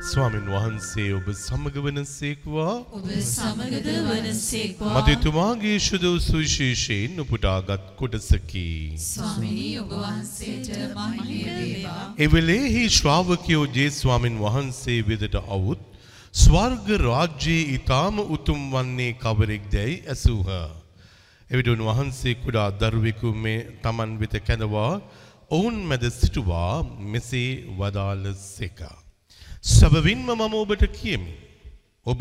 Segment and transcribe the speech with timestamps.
[0.00, 8.62] ස්වාමින් වහන්සේ ඔබ සමග වනසේක්වා ඔබ සමගද වනසේක්වා මතතුමාගේ ශුදව සුවිශේෂයෙන් උපුටාගත් කොටසකි.
[9.40, 10.14] වේවා
[12.18, 15.84] එවෙලෙහි ශ්‍රාවකයෝ ජේ ස්වාමින් වහන්සේ වෙදට අවුත්
[16.34, 20.48] ස්වර්ග රාජ්‍යයේ ඊ타ම උතුම් වන්නේ කවරෙක් දැයි ඇසූහ.
[21.50, 24.94] එවිට උන්වහන්සේ කුඩා දරුවෙකු මේ තමන් වෙත කැඳවා
[25.50, 26.74] ඔවුන් මැද සිටුවා
[27.12, 27.48] මෙසේ
[27.78, 28.80] වදාළ සේක.
[29.64, 31.34] සැබවින්ම මම ඔබට කියමි.
[32.06, 32.20] ඔබ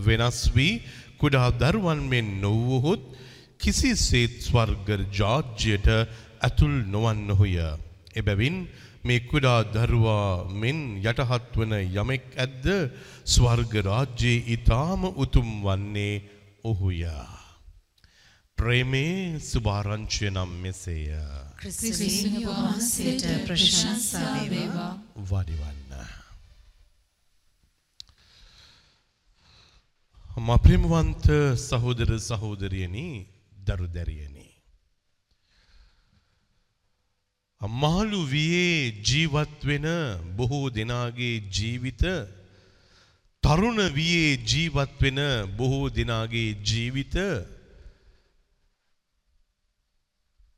[0.00, 0.82] වෙනස් වී
[1.18, 3.02] කුඩා දරුවන් මෙන් නොවුවහොත්
[3.58, 5.88] කිසිසේත් ස්වර්ග ජාජ්‍යයට
[6.40, 7.56] ඇතුල් නොවන්නහොය.
[8.14, 8.68] එබැවින්
[9.04, 12.66] මේ කුඩා දරුවා මෙන් යටහත් වන යමෙක් ඇද්ද
[13.26, 16.22] ස්වර්ග රාජ්‍යයේ ඊ타ම උතුම් වන්නේ
[16.64, 17.02] ඔහුය.
[18.58, 21.10] ප්‍රේමේ සුභාරංචිය නම් මෙසේය.
[21.58, 24.92] ක්‍රිස්තුනි ඔබ වහන්සේට ප්‍රශංසා වේවා
[25.24, 26.17] වඩිවන්න.
[30.38, 31.26] මප්‍රේමවන්ත
[31.58, 33.26] සහෝදර සහෝදරියනි
[33.66, 34.46] දරු දැරියනි.
[37.60, 39.86] අම්මාලු වියේ ජීවත් වෙන
[40.38, 42.02] බොහෝ දෙනාගේ ජීවිත
[43.44, 45.18] තරුණ වියේ ජීවත් වෙන
[45.58, 47.16] බොහෝ දෙනාගේ ජීවිත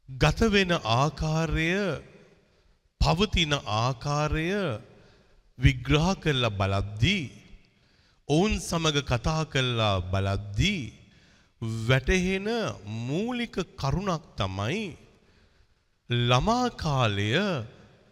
[0.08, 1.70] ගත වෙන ආකාරය
[3.00, 4.48] පවතින ආකාරය
[5.58, 7.39] විග්‍රහ කරලා බලද්දී
[8.30, 10.82] ඔවුන් සමග කතා කරලා බලද්දී
[11.86, 12.48] වැටහෙන
[13.06, 14.82] මූලික කරුණක් තමයි
[16.10, 17.30] ළමා කාලය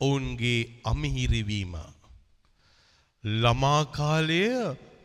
[0.01, 1.75] ඔවුන්ගේ අමිහිරිවීම.
[3.25, 4.43] ළමා කාලය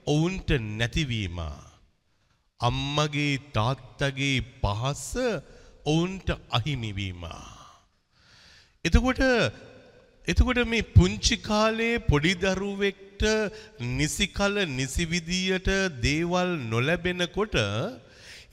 [0.08, 1.40] ඔවුන්ට නැතිවීම.
[2.60, 5.06] අම්මගේ තාත්තගේ පහස්ස
[5.86, 7.24] ඔවුන්ට අහිමිවීම.
[8.86, 9.22] එතකොට
[10.28, 13.13] එතකොට මේ පුංචි කාලේ පොඩි දරුවෙක්ට
[13.98, 15.70] නිසි කල නිසි විදියට
[16.02, 17.56] දේවල් නොලැබෙනකොට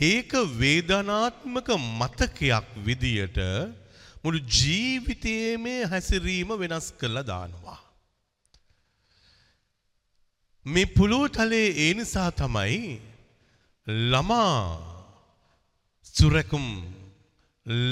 [0.03, 1.69] ඒක වේදනාත්මක
[1.99, 3.39] මතකයක් විදියට
[4.22, 7.81] මුළු ජීවිතයේම හැසිරීම වෙනස් කරලා දානවා.
[10.67, 12.81] මේ පුළුව තලේ ඒ නිසා තමයි
[14.11, 14.56] ළමා
[16.15, 16.67] සුරැකුම්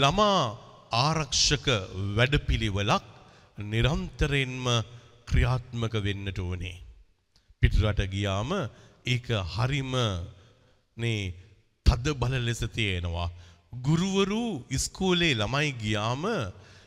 [0.00, 0.40] ළමා
[0.98, 1.66] ආරක්ෂක
[2.16, 3.06] වැඩපිළිවෙලක්
[3.58, 4.66] නිරන්තරයෙන්ම
[5.28, 6.76] ක්‍රියාත්මක වෙන්නට ඕනේ.
[7.60, 8.50] පිටරට ගියාම
[9.06, 9.92] ඒක හරිම
[10.98, 11.22] නේ
[11.86, 13.28] තද බල ලෙස තියෙනවා.
[13.86, 16.24] ගුරුවරු ඉස්කෝලේ ළමයි ගියාම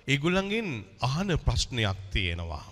[0.07, 0.69] ඒගොල්ලන්ගෙන්
[1.00, 2.66] අහන ප්‍රශ්නයක් තියෙනවා.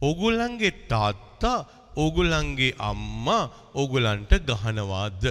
[0.00, 1.58] ඕගොල්ලන්ගේ තාත්තා
[1.96, 5.24] ඕගොල්ලන්ගේ අම්මා ඕගොල්ලන්ට ගහනවාද?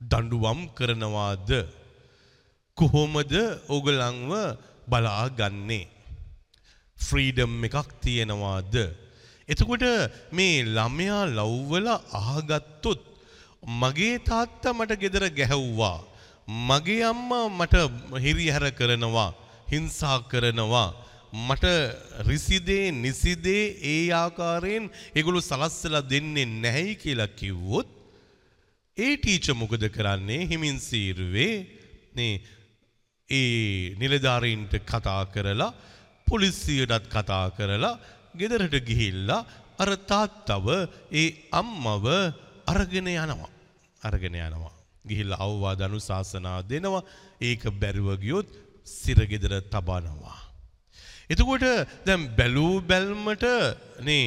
[0.00, 1.50] දඬුවම් කරනවාද?
[2.78, 3.32] කොහොමද
[3.68, 4.32] ඕගොල්ලන්ව
[4.90, 5.91] බලාගන්නේ?
[7.06, 8.74] ෆ්‍රීඩම් එකක් තියෙනවාද?
[9.48, 9.84] එතකොට
[10.38, 11.88] මේ ළමයා ලව්වල
[12.20, 13.00] අහගත්තොත්
[13.82, 15.98] මගේ තාත්තා මට ගෙදර ගැහැව්වා.
[16.68, 17.74] මගේ අම්මා මට
[18.24, 19.30] හිරිහැර කරනවා,
[19.72, 20.90] හිංසා කරනවා.
[21.32, 21.64] මට
[22.28, 27.88] රිසිදේ නිසිදේ ඒ ආකාරයෙන් ඒගොල්ලෝ සලස්සලා දෙන්නේ නැහැයි කියලා කිව්වොත්
[28.96, 30.40] ඒ ටීචර් මොකද කරන්නේ?
[30.50, 31.54] හිමින් සීරුවේ
[32.16, 32.34] මේ
[33.28, 35.72] ඒ නිලධාරීන්ට කතා කරලා
[36.26, 37.98] පොලිසියටත් කතා කරලා
[38.34, 39.46] ගෙදරට ගිහිල්ලා
[39.78, 40.66] අර තාත්තව
[41.12, 42.06] ඒ අම්මව
[42.66, 43.50] අරගෙන යනවා.
[44.02, 44.74] අරගෙන යනවා.
[45.04, 47.04] ගිහිල්ලා අවවාද අනුශාසනා දෙනවා.
[47.40, 48.48] ඒක බැරිව ගියොත්
[48.94, 50.38] සිරගෙදර තබනවා.
[51.30, 51.64] එතකොට
[52.06, 53.44] දැන් බැලූ බැල්මට
[54.00, 54.26] නේ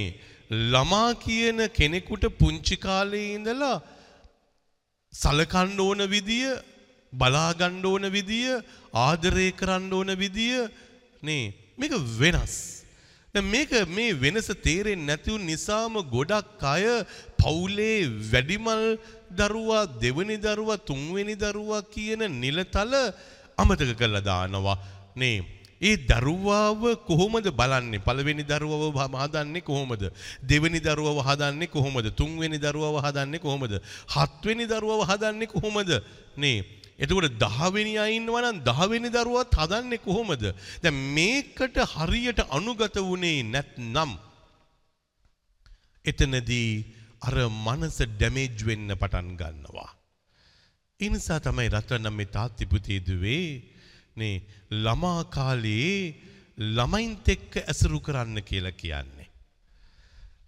[0.72, 3.82] ළමා කියන කෙනෙකුට පුංචි කාලේ ඉඳලා
[5.14, 6.48] සලකන්න ඕන විදිය
[7.14, 8.50] බලාගන්න ඕන විදිය
[8.96, 10.68] ආදරය කරන්න ඕන විදිය
[11.24, 12.56] නේ මේක වෙනස්.
[13.34, 16.86] දැන් මේක මේ වෙනස තේරෙන්නේ නැතිව නිසාම ගොඩක් අය
[17.38, 18.84] පවුලේ වැඩිමල්
[19.31, 22.94] දරුවා දෙවෙනි දරුවා තුන්වෙනි දරුවා කියන නිලතල
[23.58, 24.78] අමතක කරලා දානවා.
[25.16, 25.44] නේ
[25.81, 28.00] ඒ දරුවාව කොහොමද බලන්නේ?
[28.00, 30.03] පළවෙනි දරුවව හදන්නේ කොහොමද?
[30.41, 32.08] දෙවෙනි දරුවව හදන්නේ කොහොමද?
[32.16, 33.73] තුන්වෙනි දරුවව හදන්නේ කොහොමද?
[34.08, 35.91] හත්වෙනි දරුවව හදන්නේ කොහොමද?
[36.38, 36.64] නේ
[37.00, 40.46] එතකොට දහවෙනි අය ඉන්නවා නම් දහවෙනි දරුවත් හදන්නේ කොහොමද
[40.84, 44.12] දැන් මේකට හරියට අනුගත වුණේ නැත්නම්
[46.06, 46.72] එතනදී
[47.22, 49.92] අර මනස ඩැමේජ් වෙන්න පටන් ගන්නවා
[51.00, 53.48] ඒ නිසා තමයි රත්නම් මේ තාත්ති පුතේ දුවේ
[54.18, 54.36] නේ
[54.78, 55.96] ළමා කාලේ
[56.58, 59.28] ළමයින්ත් එක්ක ඇසුරු කරන්න කියලා කියන්නේ.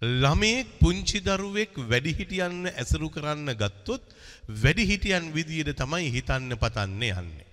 [0.02, 4.02] ළමයෙක් පුංචි දරුවෙක් වැඩිහිටියන් ඇසුරු කරන්න ගත්තොත්
[4.56, 7.46] වැඩිහිටියන් විදියට තමයි හිතන්න පතන්නේ යන්නේ.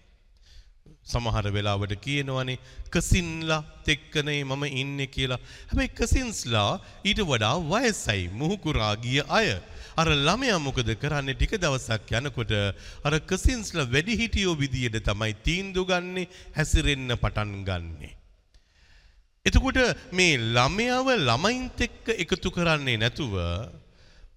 [1.03, 5.39] සමහර වෙලාවට කියනවනේ කසින්ලා තෙක්කනේ මම ඉන්නේ කියලා.
[5.69, 9.49] හැබැයි කසින්ස්ලා ඊට වඩා වයසයි මුහුකුරා ගිය අය.
[9.97, 12.53] අර ළමයා මොකද කරන්නේ ටික දවසක් යනකොට
[13.03, 18.14] අර කසින්ස්ලා වැඩිහිටියෝ විදියට තමයි තීන්දුව ගන්නෙ හැසිරෙන්න පටන් ගන්නෙ.
[19.45, 19.79] එතකොට
[20.11, 23.33] මේ ළමයාව ළමයින්ත් එක්ක එකතු කරන්නේ නැතුව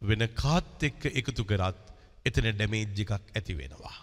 [0.02, 1.78] වෙන කාත් එක්ක එකතු කරත්
[2.26, 3.96] එතන ඩැමේජ් එකක් ඇති වෙනවා.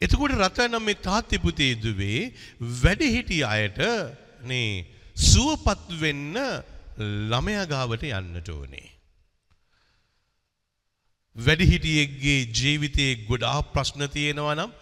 [0.00, 2.32] එතකොට රත්නම් මේ තාත්ති පුතේ දුවේ
[2.80, 3.80] වැඩිහිටිය අයට
[4.44, 4.70] නේ
[5.22, 6.36] සුවපත් වෙන්න
[7.30, 8.88] ළමයා ගාවට යන්නට ඕනේ.
[11.36, 14.72] වැඩිහිටියෙක්ගේ ජීවිතයේ ගොඩාක් ප්‍රශ්න තියෙනවා නම්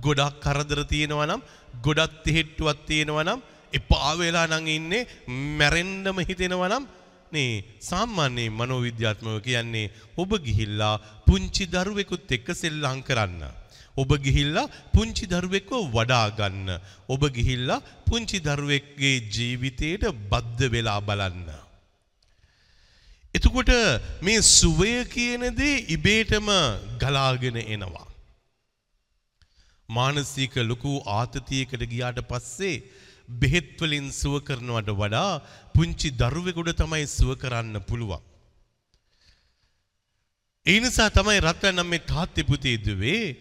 [0.00, 1.42] ගොඩක් කරදර තියෙනවා නම්
[1.82, 3.40] ගොඩක් තෙහෙට්ටුවක් තියෙනවා නම්
[3.72, 5.06] එපා වෙලා නම් ඉන්නේ
[5.58, 6.84] මැරෙන්නම හිතෙනවා නම්
[7.32, 7.52] නේ
[7.90, 9.86] සාමාන්‍ය මනෝවිද්‍යාත්මකව කියන්නේ
[10.22, 10.94] ඔබ ගිහිල්ලා
[11.26, 13.42] පුංචි දරුවෙකුත් එක්ක සෙල්ලම් කරන්න.
[14.00, 16.68] ඔබ ගිහිල්ලා පුංචි දරුවෙක්ව වඩා ගන්න.
[17.14, 21.48] ඔබ ගිහිල්ලා පුංචි දරුවෙක්ගේ ජීවිතයට බද්ධ වෙලා බලන්න.
[23.34, 23.72] එතකොට
[24.22, 26.48] මේ සුවය කියන දේ ඉබේටම
[27.02, 28.06] ගලාගෙන එනවා.
[29.88, 32.76] මානසික ලොකු ආතතියකට ගියාට පස්සේ
[33.28, 35.40] බෙහෙත් වලින් සුව කරනවට වඩා
[35.74, 38.22] පුංචි දරුවෙකුට තමයි සුව කරන්න පුළුවන්.
[40.66, 43.36] ඒ නිසා තමයි රත්නම් මේ තාත්ති පුතේ දුවේ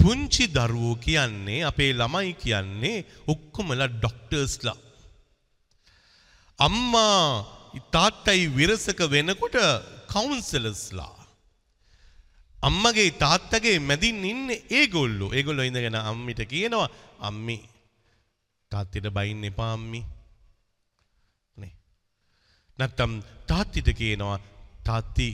[0.00, 4.78] පුංචි දරුවෝ කියන්නේ අපේ ළමයි කියන්නේ ඔක්කොමලා ඩොක්ටර්ස්ලා.
[6.58, 7.18] අම්මා
[7.90, 9.58] තාත්තයි විරසක වෙනකොට
[10.12, 11.14] කවුන්සලස්ලා.
[12.62, 15.34] අම්මගේ තාත්තගේ මැදින් ඉන්නේ ඒගොල්ලෝ.
[15.36, 16.88] ඒගොල්ලෝ ඉඳගෙන අම්මිට කියනවා
[17.20, 17.56] අම්මි
[18.72, 20.00] තාත්තිට බයින්න එපා අම්මි.
[21.56, 21.74] නේ.
[22.78, 23.12] නැත්තම්
[23.50, 24.38] තාත්තිට කියනවා
[24.88, 25.28] තාත්ති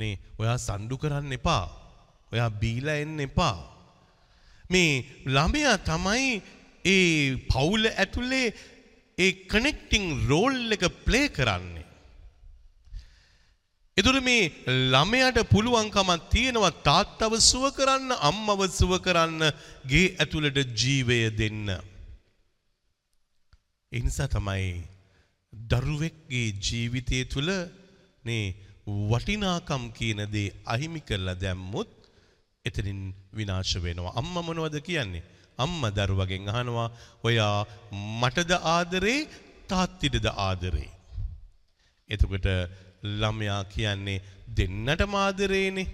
[0.00, 1.64] නේ ඔයා සණ්ඩු කරන්න එපා.
[2.32, 3.56] ඔයා බීලා එන්න එපා.
[4.72, 4.92] මේ
[5.36, 6.28] ළමයා තමයි
[6.84, 8.46] ඒ පවුල ඇතුලේ
[9.18, 11.86] ඒ කනෙක්ටිං රෝල් එක ප්ලේ කරන්නේ.
[13.96, 14.50] එතුර මේ
[14.92, 19.42] ළමයට පුළුවන්කමක් තියෙනවා තාත්තව සුව කරන්න අම්මව සුව කරන්න
[19.90, 21.68] ගේ ඇතුළට ජීවය දෙන්න.
[23.94, 24.68] එනිසා තමයි
[25.52, 27.50] දරුවෙක්ගේ ජීවිතය තුළ
[28.24, 28.44] නේ
[29.10, 31.90] වටිනාකම් කියන දේ අහිමි කරලා දැම්මුත්
[32.64, 33.00] එතනින්
[33.32, 34.16] විනාශ වෙනවා.
[34.20, 35.24] අම්ම මොනවද කියන්නේ?
[35.58, 36.88] අම්ම දරුවගෙන් අහනවා
[37.22, 37.58] ඔයා
[38.20, 39.20] මටද ආදරේ
[39.70, 40.90] තාත්තිටද ආදරේ.
[42.10, 42.46] එතකොට
[43.20, 44.24] ළමයා කියන්නේ
[44.56, 45.92] දෙන්නටම ආදරේනේ.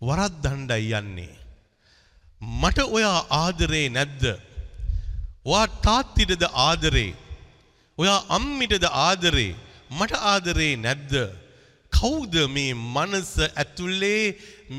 [0.00, 1.34] වරද්දණ්ඩයි යන්නේ.
[2.60, 4.24] මට ඔයා ආදරේ නැද්ද?
[5.46, 7.12] ඔයා තාත්තිටද ආදරේ?
[7.98, 9.52] ඔයා අම්මිටද ආදරේ?
[9.90, 11.14] මට ආදරේ නැද්ද?
[11.92, 14.24] කවුද මේ මනස ඇතුලේ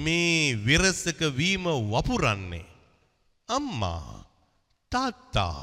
[0.03, 2.65] මේ විරසක වීම වපුරන්නේ?
[3.49, 4.25] අම්මා
[4.91, 5.61] තාත්තා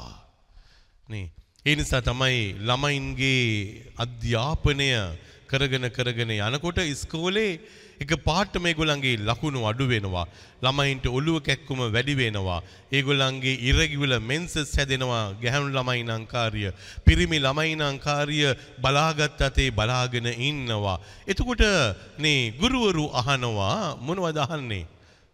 [1.09, 1.27] නේ
[1.65, 3.43] ඒ නිසා තමයි ළමයින්ගේ
[3.97, 4.87] අධ්‍යාපනය
[5.47, 7.59] කරගෙන කරගෙන යනකොට ඉස්කෝලේ
[7.99, 10.25] එක පාට මේගොල්ලන්ගේ ලකුණු අඩු වෙනවා.
[10.61, 12.61] ළමයින්ට ඔළුව කැක්කුම වැඩි වෙනවා.
[12.91, 15.35] ඒගොල්ලන්ගේ ඉරගිවල මෙන්සස් හැදෙනවා.
[15.41, 16.71] ගැහැණු ළමයි නම් කාර්ය
[17.05, 18.39] පිරිමි ළමයි නම් කාර්ය
[18.81, 20.97] බලාගත් අතේ බලාගෙන ඉන්නවා.
[21.27, 21.63] එතකොට
[22.17, 24.85] නේ ගුරුවරු අහනවා මොනවද අහන්නේ?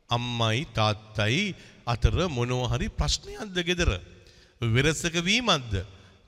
[0.10, 1.56] අම්මයි තාත්තයි
[1.86, 3.92] අතර මොනවා හරි ප්‍රශ්නයක්ද ගෙදර?
[4.62, 5.74] විරසක වීමක්ද?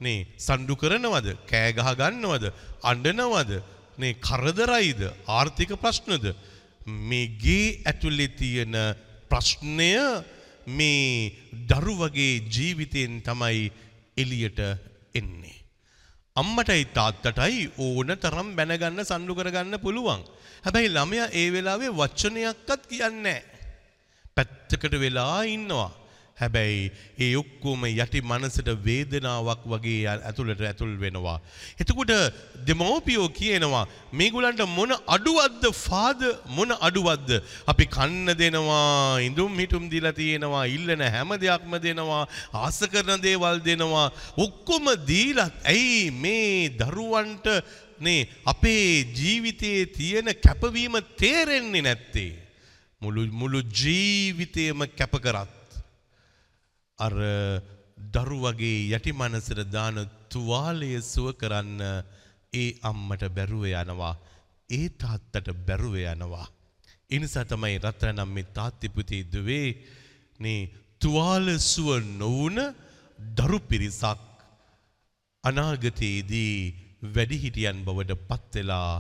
[0.02, 1.28] නේ සණ්ඩු කරනවද?
[1.52, 2.46] කෑ ගහ ගන්නවද?
[2.84, 3.52] අඬනවද?
[4.02, 5.02] නේ කරදරයිද?
[5.28, 6.26] ආර්ථික ප්‍රශ්නද?
[7.10, 8.76] මේ ගේ ඇතුලේ තියෙන
[9.30, 9.94] ප්‍රශ්නය
[10.68, 11.32] මේ
[11.70, 13.72] දරුවගේ ජීවිතයෙන් තමයි
[14.18, 14.60] එළියට
[15.16, 15.58] එන්නේ.
[16.36, 20.22] අම්මටයි තාත්තටයි ඕන තරම් බැනගන්න සණ්ඩු කරගන්න පුළුවන්.
[20.66, 23.44] හැබැයි ළමයා ඒ වෙලාවේ වචනයක්වත් කියන්නේ නැහැ.
[24.36, 25.92] පැත්තකට වෙලා ඉන්නවා.
[26.42, 31.38] හැබැයි ඒ ඔක්කොම යටි මනසට වේදනාවක් වගේ ඇතුළට ඇතුල් වෙනවා.
[31.82, 32.14] එතකොට
[32.68, 36.22] දෙමෝපියෝ කියනවා මේගොල්ලන්ට මොන අඩුවක්ද ෆාද
[36.58, 37.30] මොන අඩුවක්ද?
[37.72, 42.24] අපි කන්න දෙනවා ඉඳුම් හිටුම් දීලා තියෙනවා ඉල්ලන හැම දෙයක්ම දෙනවා
[42.64, 44.08] ආස කරන දේවල් දෙනවා.
[44.38, 47.48] ඔක්කොම දීලත් ඇයි මේ දරුවන්ට
[48.00, 52.32] නේ අපේ ජීවිතයේ තියෙන කැපවීම තේරෙන්නේ නැත්තේ?
[53.02, 55.61] මුළු මුළු ජීවිතයම කැප කරත්.
[57.02, 57.16] අර
[58.14, 59.98] දරුවගේ යටි මනසට දාන
[60.30, 61.82] තුවාලය සුව කරන්න
[62.54, 64.16] ඒ අම්මට බැරුව යනවා
[64.70, 66.48] ඒ තාත්තට බැරුව යනවා
[67.10, 69.68] ඒ නිසා තමයි රත්තරනම් මේ තාත්ති පුතේ දුවේ
[70.40, 70.60] නේ
[71.02, 72.58] තුවාල සුව නොවුන
[73.20, 74.22] දරු පිරිසක්
[75.44, 76.56] අනාගතයේදී
[77.10, 78.94] වැඩිහිටියන් බවට පත් වෙලා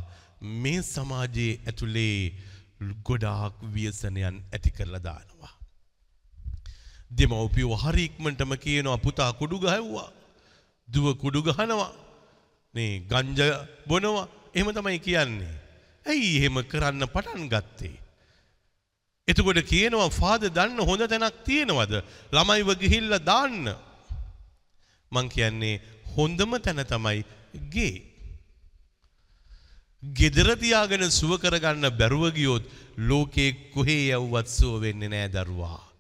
[0.61, 2.17] මේ සමාජයේ ඇතුලේ
[3.03, 5.53] ගොඩාක් ව්‍යසනයන් ඇති කරලා දානවා.
[7.11, 10.09] දෙමව්පියෝ හරි ඉක්මනටම කියනවා පුතා කුඩු ගහවුවා.
[10.89, 11.91] දුව කුඩු ගහනවා.
[12.73, 13.39] නේ ගංජ
[13.87, 14.27] බොනවා.
[14.55, 15.55] එහෙම තමයි කියන්නේ.
[16.05, 17.95] ඇයි එහෙම කරන්න පටන් ගත්තේ?
[19.27, 21.93] එතකොට කියනවා ෆාදර් දන්න හොඳ තැනක් තියෙනවද?
[22.31, 23.75] ළමයිව ගිහිල්ලා දාන්න.
[25.11, 25.81] මං කියන්නේ
[26.15, 27.23] හොඳම තැන තමයි
[27.69, 27.93] ගේ.
[30.03, 32.63] gedara තියාගෙන සුව කරගන්න බැරුව ගියොත්
[32.97, 35.90] ලෝකේ කොහේ යවුවත් සුව වෙන්නේ නෑ දරුවා.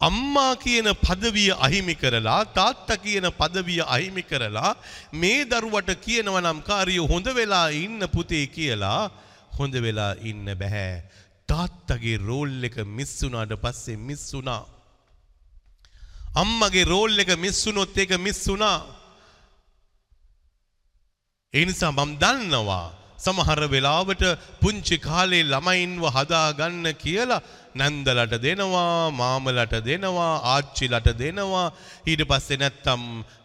[0.00, 4.70] අම්මා කියන පදවිය අහිමි කරලා තාත්තා කියන පදවිය අහිමි කරලා
[5.12, 9.10] මේ දරුවට කියනවා නම් කාරිය හොඳ වෙලා ඉන්න පුතේ කියලා
[9.58, 11.02] හොඳ වෙලා ඉන්න බෑ.
[11.50, 14.62] තාත්තගේ රෝල් එක මිස් වුණාට පස්සේ මිස් වුණා.
[16.42, 18.78] අම්මගේ රෝල් එක මිස් වුණොත් ඒක මිස් වුණා.
[21.54, 22.86] ඒ නිසා මම දන්නවා
[23.24, 24.22] සමහර වෙලාවට
[24.62, 27.42] පුංචි කාලේ ළමයින්ව හදාගන්න කියලා
[27.80, 31.66] නැන්දලට දෙනවා මාමලට දෙනවා ආච්චිලට දෙනවා.
[32.10, 33.02] ඊට පස්සේ නැත්තම්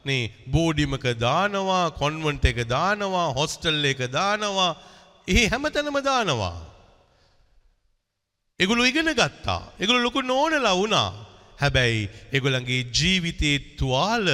[0.07, 4.71] නේ බෝඩිමක දානවා කොන්වන්ට් එක දානවා හොස්ටල් එක දානවා.
[5.27, 6.55] ඒ හැමතැනම දානවා.
[8.59, 9.61] ඒගොල්ලෝ ඉගෙන ගත්තා.
[9.79, 11.09] ඒගොල්ලෝ ලොකු නෝනලා වුණා.
[11.61, 14.27] හැබැයි ඒගොල්ලන්ගේ ජීවිතේ තුවාල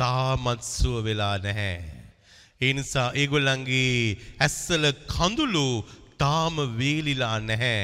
[0.00, 1.97] තාමත් සුව වෙලා නැහැ.
[2.60, 5.66] ඒ නිසා ඒගොල්ලන්ගේ ඇස්සල කඳුළු
[6.22, 7.82] තාම වේලිලා නැහැ.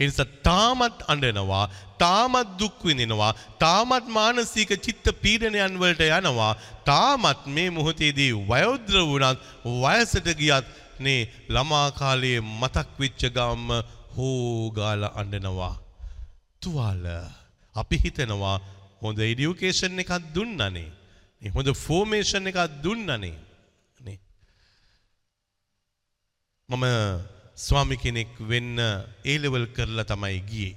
[0.00, 1.64] ඒ නිසා තාමත් අඬනවා,
[2.02, 6.52] තාමත් දුක් විඳිනවා, තාමත් මානසික චිත්ත පීඩනයන් වලට යනවා.
[6.90, 9.44] තාමත් මේ මොහොතේදී වයෝද්‍ර වුණත්
[9.82, 10.66] වයසට ගියත්
[11.04, 13.68] නේ ළමා කාලයේ මතක් වෙච්ච ගාම
[14.16, 15.74] හෝගාලා අඬනවා.
[16.62, 17.04] තුවාල
[17.74, 18.56] අපි හිතනවා
[19.02, 20.88] හොඳ එඩියුකේෂන් එකක් දුන්නනේ.
[21.54, 23.49] හොඳ ෆෝමේෂන් එකක් දුන්නනේ.
[26.70, 26.84] මම
[27.56, 28.78] ස්වාමි කෙනෙක් වෙන්න
[29.24, 30.76] ඒලෙවල් කරලා තමයි ගියේ.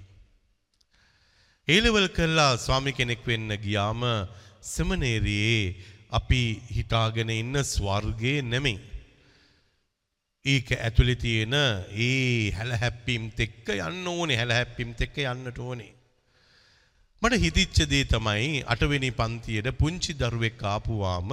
[1.68, 4.02] ඒලෙවල් කරලා ස්වාමි කෙනෙක් වෙන්න ගියාම
[4.62, 5.76] සෙමනේරියේ
[6.10, 6.42] අපි
[6.78, 8.80] හිතාගෙන ඉන්න ස්වර්ගයේ නෙමෙයි.
[10.46, 15.94] ඒක ඇතුලේ තියෙන ඒ හැලහැප්පීම්ත් එක්ක යන්න ඕනේ හැලහැප්පීම්ත් එක්ක යන්නට ඕනේ.
[17.22, 21.32] මට හිතිච්ච දේ තමයි අටවෙනි පන්තියට පුංචි දරුවෙක් ආපුවාම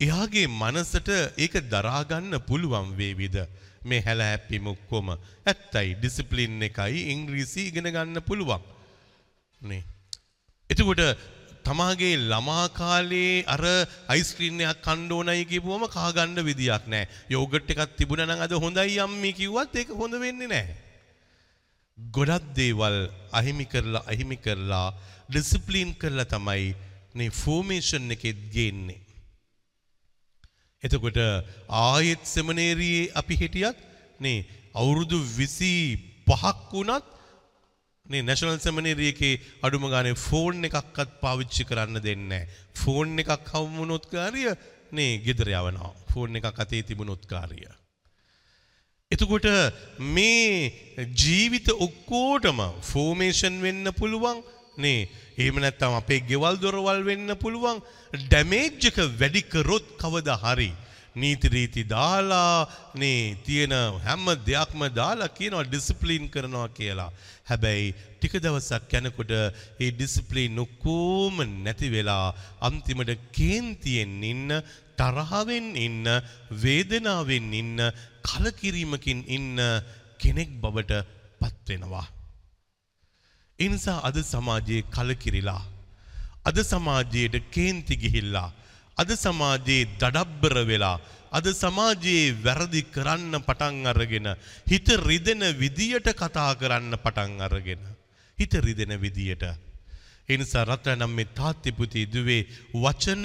[0.00, 3.36] එයාගේ මනසට ඒක දරාගන්න පුළුවන් වේවිද
[3.84, 8.62] මේ හැලහැප්පීම ඔක්කොම ඇත්තයි ඩිසිප්ලින් එකයි ඉංග්‍රීසි ඉගෙන ගන්න පුළුවන්
[9.60, 9.82] නේ
[10.70, 11.02] එතකොට
[11.64, 13.64] තමාගේ ළමා කාලේ අර
[14.08, 17.08] අයිස්ක්‍රීම් එකක් කන්න ඕනයි කියපුවම කහ ගන්න විදියක් නැහැ.
[17.28, 20.76] යෝගට් එකක් තිබුණා නම් අද හොඳයි අම්මී කිව්වත් ඒක හොඳ වෙන්නේ නැහැ.
[21.98, 22.98] ගොඩක් දේවල්
[23.32, 24.88] අහිමි කරලා අහිමි කරලා
[25.28, 26.70] ඩිසිප්ලින් කරලා තමයි
[27.14, 29.00] මේ ෆෝමේෂන් එකෙත් ගේන්නේ.
[30.82, 31.18] එතකොට
[31.78, 33.78] ආයෙත් සෙමනේරියේ අපි හිටියත්
[34.20, 35.74] නේ අවුරුදු විසි
[36.26, 37.06] පහක් වුණත්
[38.06, 42.44] නේ නැශනල් සෙමනේරිය එකේ අඩුම ගානේ ෆෝන් එකක්වත් පාවිච්චි කරන්න දෙන්නේ
[42.74, 44.54] ෆෝන් එකක් හවුමුණොත් කාරිය
[44.92, 45.92] නේ ගෙදර යවනවා.
[46.08, 47.66] ෆෝන් එකක් අතේ තිබුණොත් කාරිය.
[49.10, 49.46] එතකොට
[49.98, 50.72] මේ
[51.14, 54.42] ජීවිත ඔක්කෝටම ෆෝමේෂන් වෙන්න පුළුවන්
[54.78, 55.08] නේ.
[55.38, 57.82] එහෙම නැත්නම් අපේ ගෙවල් දොරවල් වෙන්න පුළුවන්
[58.24, 60.70] ඩැමේජ් එක වැඩි කරොත් කවදා හරි.
[61.16, 63.74] නීති රීති දාලා නේ තියෙන
[64.06, 67.10] හැම දෙයක්ම දාලා කියනවා ඩිසිප්ලින් කරනවා කියලා.
[67.50, 72.26] හැබැයි ටික දවසක් යනකොට ඒ ඩිසිප්ලින් ඔක්කොම නැති වෙලා
[72.60, 74.54] අන්තිමට කේන්තියෙන් ඉන්න
[75.00, 76.06] තරහවෙන් ඉන්න
[76.62, 77.80] වේදනාවෙන් ඉන්න
[78.22, 79.58] කලකිරීමකින් ඉන්න
[80.18, 81.02] කෙනෙක් බවට
[81.40, 81.78] පත්
[83.58, 83.64] වෙනවා.
[83.64, 85.62] ඒ නිසා අද සමාජයේ කලකිරිලා
[86.44, 88.52] අද සමාජයට කේන්ති ගිහිල්ලා
[88.96, 91.00] අද සමාජයේ දඩබ්බර වෙලා
[91.30, 94.36] අද සමාජයේ වැරදි කරන්න පටන් අරගෙන
[94.70, 97.82] හිත රිදෙන විදියට කතා කරන්න පටන් අරගෙන
[98.38, 99.42] හිත රිදෙන විදියට
[100.28, 103.24] ඒ නිසා රත්නම් මේ තාත්ති පුතේ දුවේ වචන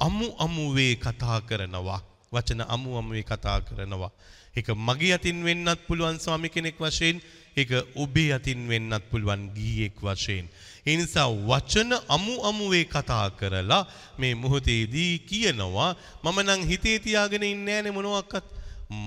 [0.00, 2.00] අමු අමුවේ කතා කරනවා
[2.32, 4.12] වචන අමු අමුවේ කතා කරනවා
[4.56, 7.20] ඒක මගේ අතින් වෙන්නත් පුළුවන් ස්වාමි කෙනෙක් වශයෙන්
[7.56, 10.46] ඒක ඔබේ අතින් වෙන්නත් පුළුවන් ගීයෙක් වශයෙන්.
[10.86, 13.82] ඒ නිසා වචන අමු අමුවේ කතා කරලා
[14.18, 15.90] මේ මොහොතේදී කියනවා
[16.24, 18.46] මම නම් හිතේ තියාගෙන ඉන්නේ නැනේ මොනවාක්වත්.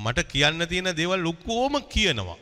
[0.04, 2.38] මට කියන්න තියෙන දේවල් ඔක්කොම කියනවා.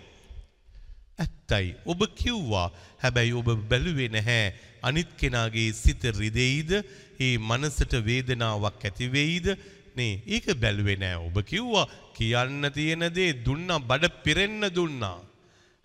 [1.19, 1.75] ඇත්තයි.
[1.85, 2.67] ඔබ කිව්වා
[3.03, 4.53] හැබැයි ඔබ බැලුවේ නැහැ.
[4.81, 6.71] අනිත් කෙනාගේ සිත රිදෙයිද?
[7.19, 9.47] ඒ මනසට වේදනාවක් ඇති වෙයිද?
[9.95, 11.17] නේ ඒක බැලුවේ නෑ.
[11.27, 15.17] ඔබ කිව්වා කියන්න තියෙන දේ දුන්නා බඩ පිරෙන්න දුන්නා.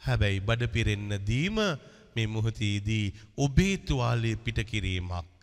[0.01, 1.59] හැබැයි බඩ පිරෙන්න දීම
[2.15, 5.39] මේ මොහොතේදී ඔබේ තුවාලය පිට කිරීමක්.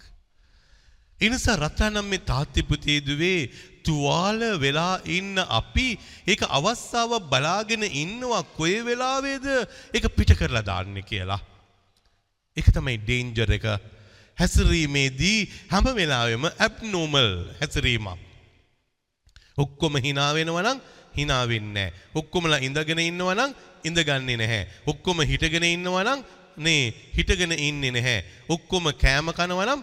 [1.20, 3.50] එනිසා රත්නම් මේ තාත්තිපුතේ දුවේ
[3.88, 5.88] තුවාල වෙලා ඉන්න අපි
[6.28, 9.48] ඒක අවස්ථාව බලාගෙන ඉන්නවා කොයි වෙලාවේද
[9.96, 11.42] ඒක පිට කරලා දාන්න කියලා.
[12.58, 13.68] එක තමයි ඩේන්ජර් එක.
[14.38, 15.40] හැසිරීමේදී
[15.72, 17.32] හැම වෙලාවෙම ඇබ්නෝමල්
[17.62, 18.20] හැසිරීමක්.
[19.58, 20.80] ඔක්කොම hina වෙනවා නම්
[21.16, 21.94] hina වෙන්නේ නැහැ.
[22.20, 23.52] ඔක්කොමලා ඉඳගෙන ඉන්නවා නම්
[23.88, 24.64] ඉඳගන්නේ නැහැ.
[24.86, 26.24] ඔක්කොම හිටගෙන ඉන්නවා නම්
[26.58, 28.24] නේ හිටගෙන ඉන්නේ නැහැ.
[28.50, 29.82] ඔක්කොම කෑම කනවා නම්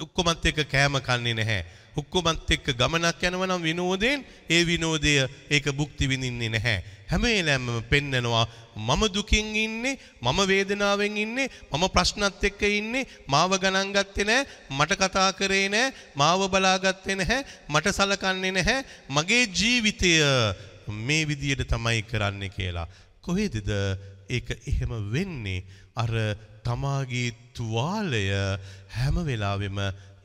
[0.00, 1.62] ඔක්කොමත් එක්ක කෑම කන්නේ නැහැ.
[1.96, 5.16] ඔක්කොමත් එක්ක ගමනක් යනවා නම් විනෝදයෙන් ඒ විනෝදය
[5.50, 6.78] ඒක භුක්ති විඳින්නේ නැහැ.
[7.06, 8.44] හැම වෙලාවෙම පෙන්නනවා
[8.76, 14.98] මම දුකින් ඉන්නේ මම වේදනාවෙන් ඉන්නේ මම ප්‍රශ්නත් එක්ක ඉන්නේ මාව ගණන් ගත්තේ නැහැ මට
[14.98, 20.12] කතා කරේ නැහැ මාව බලාගත්තේ නැහැ මට සලකන්නේ නැහැ මගේ ජීවිතය
[20.88, 22.88] මේ විදියට තමයි කරන්නේ කියලා
[23.26, 23.70] කොහෙදද
[24.28, 25.64] ඒක එහෙම වෙන්නේ
[25.96, 26.12] අර
[26.64, 28.24] තමාගේ තුවාලය
[28.96, 29.78] හැම වෙලාවෙම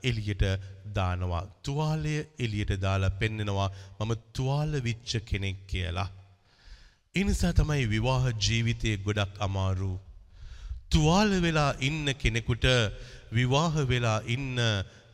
[0.04, 0.48] එළියට
[0.96, 6.10] දානවා තුවාලය එළියට දාලා පෙන්නනවා මම තුවාල විච්ච කෙනෙක් කියලා
[7.16, 9.94] ඒ නිසා තමයි විවාහ ජීවිතය ගොඩක් අමාරු.
[10.92, 12.66] තුවාල වෙලා ඉන්න කෙනෙකුට
[13.32, 14.56] විවාහ වෙලා ඉන්න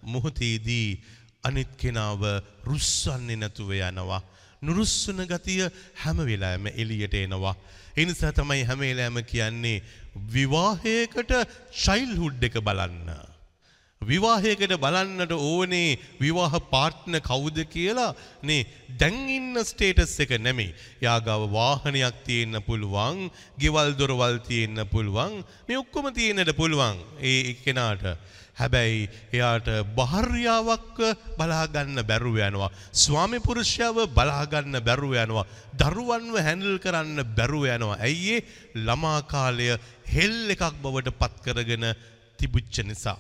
[0.04, 0.90] මොහොතේදී
[1.44, 2.22] අනිත් කෙනාව
[2.64, 4.22] රුස්සන්නේ නැතුව යනවා.
[4.62, 5.70] නුරුස්සන ගතිය
[6.04, 7.56] හැම වෙලාවෙම එළියට එනවා.
[7.98, 9.84] ඒ නිසා තමයි හැම වෙලාවෙම කියන්නේ
[10.34, 11.34] විවාහයකට
[11.84, 13.10] චයිල්ඩ්හුඩ් එක බලන්න.
[14.02, 18.66] විවාහයකට බලන්නට ඕනේ විවාහ පාර්ට්න කවුද කියලා නේ
[19.00, 20.74] දැන් ඉන්න ස්ටේටස් එක නෙමෙයි.
[21.02, 28.06] යාගාව වාහනයක් තියෙන්න පුළුවන්, ගෙවල් දොරවල් තියෙන්න පුළුවන්, මේ ඔක්කොම තියෙන්නට පුළුවන් ඒ කෙනාට.
[28.58, 29.02] හැබැයි
[29.34, 30.98] එයාට භාර්යාවක්
[31.38, 32.72] බලා ගන්න බැරුව යනවා.
[32.94, 35.46] ස්වාමි පුරුෂයව බලා ගන්න බැරුව යනවා.
[35.76, 38.00] දරුවන්ව හැන්ඩල් කරන්න බැරුව යනවා.
[38.00, 38.46] ඇයි ඒ
[38.78, 39.70] ළමා කාලය
[40.08, 41.86] හෙල් එකක් බවට පත් කරගෙන
[42.40, 43.18] තිබුච්ච නිසා.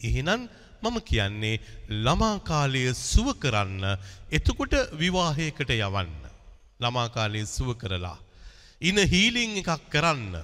[0.00, 0.48] එහෙනම්
[0.82, 1.60] මම කියන්නේ
[2.00, 3.84] ළමා කාලය සුව කරන්න
[4.30, 6.12] එතකොට විවාහයකට යවන්න.
[6.80, 8.18] ළමා කාලය සුව කරලා
[8.80, 10.34] ඉන හීලින් එකක් කරන්න.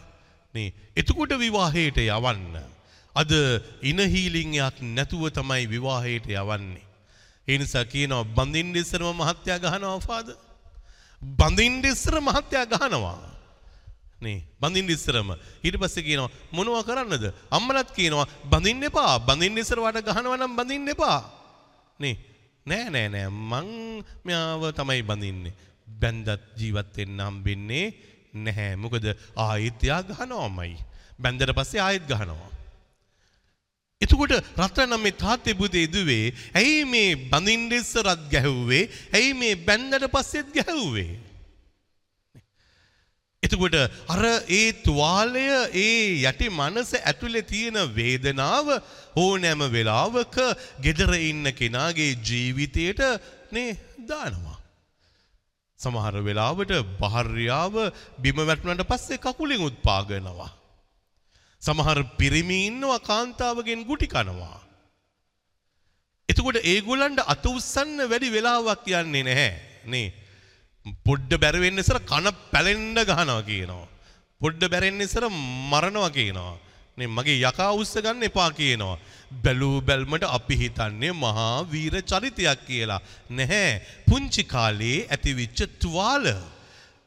[0.55, 2.77] නේ එතකොට විවාහයට යවන්න.
[3.21, 3.33] අද
[3.83, 6.85] ඉන හීලින් එකක් නැතුව තමයි විවාහයට යවන්නේ.
[7.49, 10.37] ඒ නිසා කියනවා බඳින්න ඉස්සරම මහත්තයා ගහනවා ෆාදර්.
[11.23, 13.19] බඳින්න ඉස්සර මහත්තයා ගහනවා.
[14.21, 15.31] නේ බඳින්න ඉස්සරම.
[15.65, 17.25] ඊට පස්සේ කියනවා මොනවා කරන්නද?
[17.51, 21.21] අම්මලත් කියනවා බඳින්න එපා බඳින්න ඉස්සර වට ගහනවා නම් බඳින්න එපා.
[22.01, 22.17] නේ
[22.67, 23.27] නෑ නෑ නෑ.
[23.29, 23.69] මං
[24.25, 25.55] මෙයාව තමයි බඳින්නේ.
[26.01, 27.87] බැන්දත් ජීවත් වෙන්න හම්බෙන්නේ
[28.37, 28.77] නැහැ.
[28.77, 30.77] මොකද ආයෙත් එයා ගහනවාමයි.
[31.19, 32.51] බැන්දට පස්සේ ආයෙත් ගහනවා.
[34.01, 40.53] එතකොට රත්නම් මේ තාත්තේ බුදේ දුවේ ඇයි මේ බඳින්න ඉස්සරත් ගැහුවේ ඇයි මේ බැන්දට පස්සෙත්
[40.55, 41.09] ගැහුවේ
[43.43, 43.75] එතකොට
[44.09, 48.71] අර ඒ තුවාලය ඒ යටි මනස ඇතුලේ තියෙන වේදනාව
[49.17, 50.39] ඕනෑම වෙලාවක
[50.81, 53.03] gedara ඉන්න කෙනාගේ ජීවිතයට
[53.53, 54.59] නේ දානවා.
[55.81, 57.75] සමහර වෙලාවට භාර්යාව
[58.19, 60.51] බිම වැටුණාට පස්සේ කකුලෙන් උත්පාගනවා.
[61.63, 64.59] සමහර පිරිමි ඉන්නවා කාන්තාවගෙන් ගුටි කනවා.
[66.29, 69.51] එතකොට ඒගොල්ලන්ට අත උස්සන්න වැඩි වෙලාවක් යන්නේ නැහැ
[69.93, 70.09] නේ.
[71.07, 73.87] පොඩ්ඩ බැරවෙන්න ඉස්සර කන පැලෙන්න ගහනවා කියනවා.
[74.41, 75.25] පොඩ්ඩ බැරෙන්න ඉස්සර
[75.73, 76.55] මරනවා කියනවා.
[76.99, 78.97] නේ මගේ යකා උස්ස ගන්න එපා කියනවා.
[79.45, 83.01] බැලූ බැල්මට අපි හිතන්නේ මහා වීර චරිතයක් කියලා.
[83.31, 83.83] නැහැ.
[84.09, 86.27] පුංචි කාලේ ඇතිවිච්ච තුවාල.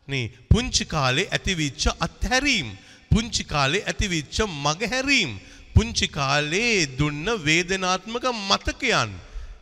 [0.10, 2.70] නේ පුංචි කාලේ ඇතිවිච්ච අත්හැරීම්.
[3.12, 5.32] පුංචි කාලේ ඇතිවිච්ච මගහැරීම්.
[5.76, 9.12] පුංචි කාලේ දුන්න වේදනාත්මක මතකයන්.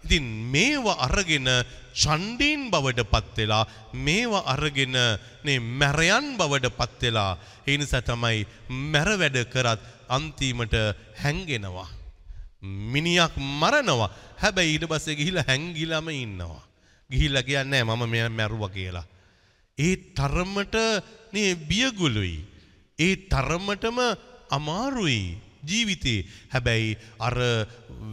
[0.05, 1.47] ඉතින් මේවා අරගෙන
[1.93, 4.95] චණ්ඩීන් බවට පත් වෙලා මේවා අරගෙන
[5.43, 7.31] නේ මැරයන් බවට පත් වෙලා
[7.67, 8.47] ඒ නිසා තමයි
[8.91, 10.75] මැර වැඩ කරත් අන්තිමට
[11.21, 11.89] හැංගෙනවා.
[12.93, 14.09] මිනිහක් මරනවා.
[14.37, 16.63] හැබැයි ඊට පස්සේ ගිහිල්ලා හැංගිලාම ඉන්නවා.
[17.09, 19.05] ගිහිල්ලා කියන්නේ මම මෙයා මැරුවා කියලා.
[19.77, 20.75] ඒ තරමට
[21.33, 22.37] නේ බියගුලුයි.
[22.99, 23.99] ඒ තරමටම
[24.49, 25.23] අමාරුයි
[25.63, 27.37] ජීවිතේ හැබැයි අර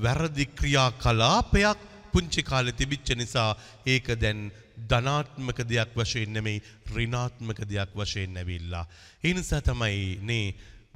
[0.04, 1.78] වැරදි ක්‍රියා කලාපයක්
[2.12, 3.50] පුංචි කාලේ තිබිච්ච නිසා
[3.86, 4.40] ඒක දැන්
[4.90, 6.62] ධනාත්මක දෙයක් වශයෙන් නෙමෙයි
[6.94, 8.86] ඍණාත්මක දෙයක් වශයෙන් ඇවිල්ලා.
[9.24, 10.54] ඒ නිසා තමයි නේ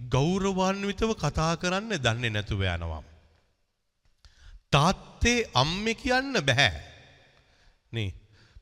[0.09, 3.03] ගෞරවාන්විතව කතා කරන්න දන්නේ නැතුව යනවා.
[4.71, 6.73] තාත්තේ අම්මේ කියන්න බෑ.
[7.93, 8.15] නේ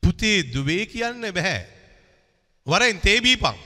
[0.03, 1.59] පුතේ දුවේ කියන්න බෑ.
[2.67, 3.59] වරෙන් තේ බීපන්.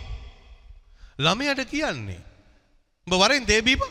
[1.18, 2.20] ළමයට කියන්නේ.
[3.06, 3.90] උඹ වරෙන් තේ බීපන්.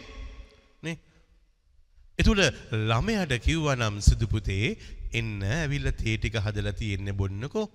[2.20, 2.42] එතුළ
[2.90, 4.78] ළමයට කිව්වනම් සුදු පුතේ
[5.14, 7.66] එන්න ඇවිල්ලා තේ ටික හදලා තියෙන්නේ බොන්නකෝ.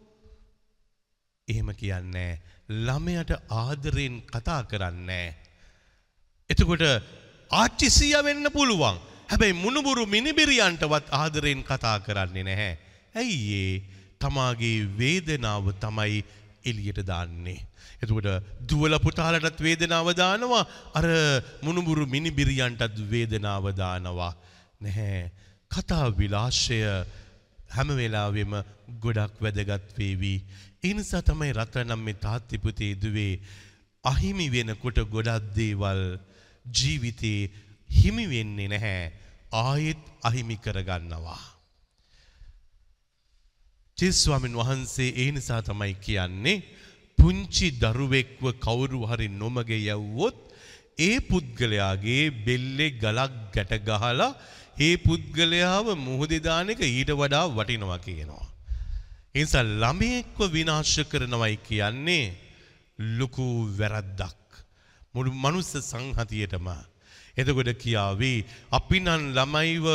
[1.48, 2.40] එහෙම කියන්නේ
[2.86, 5.28] ළමයට ආදරෙන් කතා කරන්නේ.
[6.50, 6.84] එතකොට
[7.50, 8.98] ආච්චි සීයා වෙන්න පුළුවන්.
[9.30, 12.74] හැබැයි මුණුබුරු මිනිබිරියන්ටවත් ආදරෙන් කතා කරන්නේ නැහැ.
[13.14, 13.74] ඇයි ඒ
[14.20, 16.24] තමාගේ වේදනාව තමයි
[16.66, 17.60] එලියට දාන්නේ.
[18.02, 18.28] එතකොට
[18.62, 21.06] දුවල පුතාලටත් වේදනාව දානවා අර
[21.62, 24.32] මුණුබුරු මිනිබිරියන්ටත් වේදනාව දානවා.
[24.80, 25.30] නැහැ.
[25.70, 26.80] කතා විලාශය
[27.70, 28.54] හැම වෙලාවෙම
[29.00, 30.34] ගොඩක් වැදගත් වේවි.
[30.84, 33.32] ඒ නිසා තමයි රත්නම් මේ තාත්ති පුතේ දුවේ
[34.04, 36.02] අහිමි වෙනකොට ගොඩක් දේවල්
[36.72, 37.50] ජීවිතේ
[37.90, 39.12] හිමි වෙන්නේ නැහැ.
[39.54, 41.55] ආයෙත් අහිමි කරගන්නවා.
[43.98, 46.64] ජේස්වාමින් වහන්සේ ඒ නිසා තමයි කියන්නේ
[47.18, 50.36] පුංචි දරුවෙක්ව කවුරු හරි නොමග යව්වොත්
[50.98, 54.28] ඒ පුද්ගලයාගේ බෙල්ලේ ගලක් ගැට ගහලා
[54.78, 58.46] ඒ පුද්ගලයාව මුහුදේ දාන එක ඊට වඩා වටිනවා කියනවා.
[59.34, 62.26] ඒ නිසා ළමයෙක්ව විනාශ කරනවයි කියන්නේ
[63.18, 63.46] ලොකු
[63.78, 64.46] වැරද්දක්.
[65.14, 66.68] මුළු මනුස්ස සංහතියටම
[67.36, 69.86] එතකොට කියාවේ අපි නම් ළමයිව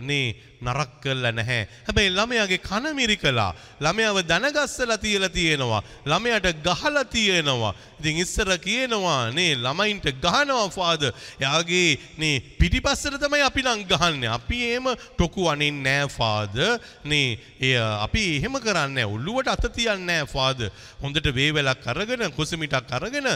[0.00, 1.66] නේ නරක් කළා නැහැ.
[1.86, 5.82] හැබැයි ළමයාගේ කන මිරිකලා ළමයාව දනගස්සලා තියලා තියෙනවා.
[6.06, 7.74] ළමයාට ගහලා තියෙනවා.
[7.98, 11.10] ඉතින් ඉස්සර කියනවා නේ ළමයින්ට ගහනවා ෆාදර්.
[11.42, 14.30] එයාගේ නේ පිටිපස්සට තමයි අපි නම් ගහන්නේ.
[14.30, 14.86] අපි එහෙම
[15.18, 16.78] ටොකු අනින්නේ නැහැ ෆාදර්.
[17.04, 17.76] නේ එය
[18.06, 19.14] අපි එහෙම කරන්නේ නැහැ.
[19.14, 20.70] ඔළුවට අත තියන්නේ නැහැ ෆාදර්.
[21.02, 23.30] හොඳට වේවැලක් අරගෙන කුසමිටක් අරගෙන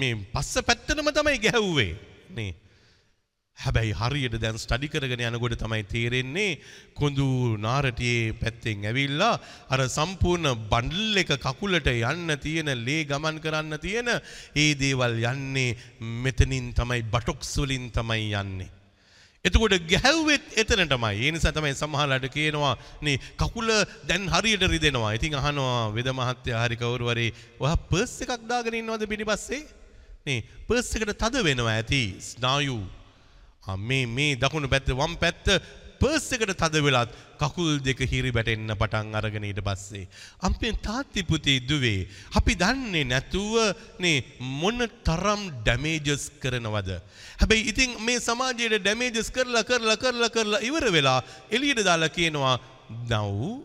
[0.00, 1.94] මේ පස්ස පැත්තටම තමයි ගැහුවේ.
[2.30, 2.63] නේ
[3.56, 6.58] හැබැයි හරියට දැන් ස්ටඩි කරගෙන යනකොට තමයි තේරෙන්නේ
[6.98, 9.34] කොඳු නාරටියේ පැත්තෙන් ඇවිල්ලා
[9.74, 15.76] අර සම්පූර්ණ බන්ඩල් එක කකුලට යන්න තියෙන ලේ ගමන් කරන්න තියෙන ඒ දේවල් යන්නේ
[16.24, 18.70] මෙතනින් තමයි බටොක්ස් වලින් තමයි යන්නේ.
[19.44, 21.14] එතකොට ගැහැව්වෙත් එතනටමයි.
[21.22, 22.74] ඒ නිසා තමයි සමහරලාට කියනවා
[23.06, 23.70] නේ කකුල
[24.10, 25.14] දැන් හරියට රිදෙනවා.
[25.14, 27.30] ඉතින් අහනවා වෙද මහත්තයා හරි කවුරු හරි
[27.62, 29.62] ඔයා පර්ස් එකක් දාගෙන ඉන්නවද පිටිපස්සේ?
[30.26, 32.78] නේ පර්ස් එකට තද වෙනවා ඇති ස්නායු
[33.88, 35.48] මේ මේ දකුණු පැත්ත වම් පැත්ත
[36.00, 40.08] පර්ස් එකට තද වෙලත් කකුල් දෙක හිරි වැටෙන්න පටන් අරගෙන ඊට පස්සේ.
[40.46, 43.54] අම්පෙන් තාත්ති පුතේ දුවේ අපි දන්නේ නැතුව
[44.04, 44.16] නේ
[44.60, 46.90] මොන තරම් ඩැමේජස් කරනවද?
[47.40, 52.56] හැබැයි ඉතින් මේ සමාජයේ ඩැමේජස් කරලා කරලා කරලා කරලා ඉවර වෙලා එළියට දාලා කියනවා
[53.08, 53.64] now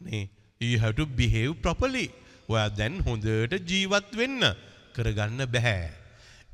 [0.00, 0.28] නේ
[0.60, 2.08] you have to behave properly.
[2.48, 4.40] ඔයා දැන් හොඳට ජීවත් වෙන්න.
[4.94, 6.03] කරගන්න බෑ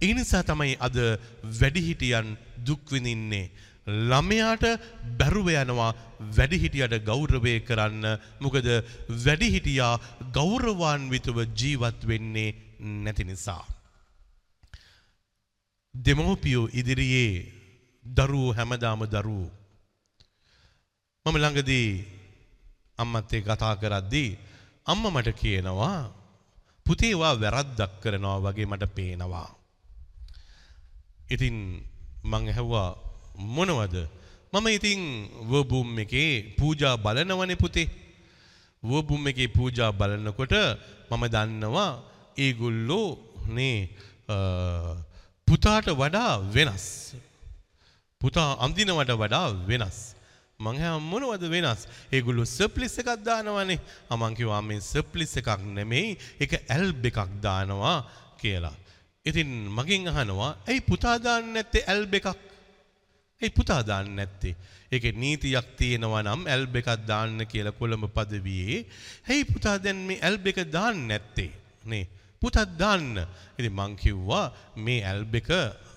[0.03, 0.97] ඒ නිසා තමයි අද
[1.61, 2.29] වැඩිහිටියන්
[2.67, 3.51] දුක් විඳින්නේ.
[4.11, 4.65] ළමයාට
[5.19, 5.93] බැරුව යනවා
[6.37, 8.05] වැඩිහිටියට ගෞරවය කරන්න.
[8.41, 8.67] මොකද
[9.25, 9.95] වැඩිහිටියා
[10.37, 12.55] ගෞරවාන්විතව ජීවත් වෙන්නේ
[13.05, 13.65] නැති නිසා.
[15.95, 17.47] දෙමෝපියෝ ඉදිරියේ
[18.07, 19.51] දරුවෝ හැමදාම දරුවෝ.
[21.27, 21.91] මම ළඟදී
[23.03, 24.31] අම්මත් එක්ක කතා කරද්දී
[24.93, 25.99] අම්මා මට කියනවා
[26.87, 29.60] පුතේ වා වැරද්දක් කරනවා වගේ මට පේනවා.
[31.35, 31.57] ඉතින්
[32.25, 32.90] මං ඇහුවා
[33.57, 33.97] මොනවද?
[34.53, 35.01] මම ඉතින්
[35.51, 37.88] වර්බුම් එකේ පූජා බලනවනේ පුතේ.
[38.83, 40.55] වර්බුම් එකේ පූජා බලනකොට
[41.11, 41.90] මම දන්නවා
[42.37, 43.09] ඒගොල්ලෝ
[43.57, 43.77] නේ
[45.49, 46.87] පුතාට වඩා වෙනස්.
[48.21, 49.99] පුතා අඳිනවට වඩා වෙනස්.
[50.61, 51.87] මං හැම මොනවද වෙනස්?
[52.14, 53.79] ඒගොල්ලෝ සර්ප්ලිස් එකක් දානවනේ.
[54.11, 57.99] මං කිව්වා මේ සර්ප්ලිස් එකක් නෙමෙයි ඒක ඇල්බ් එකක් දානවා
[58.43, 58.77] කියලා.
[59.27, 62.29] ඉතින් මගෙන් අහනවා ඇයි පුතා දාන්න නැත්තේ ඇල්බ් එකක්?
[63.43, 64.55] ඇයි පුතා දාන්න නැත්තේ?
[64.93, 68.87] ඒකේ නීතියක් තියෙනවා නම් ඇල්බ් එකක් දාන්න කියලා කොළඹ පදවියේ.
[69.31, 71.53] ඇයි පුතා දැන් මේ ඇල්බ් එක දාන්න නැත්තේ?
[71.85, 72.05] නේ
[72.41, 73.27] පුතත් දාන්න.
[73.59, 75.51] ඉතින් මං කිව්වා මේ ඇල්බ් එක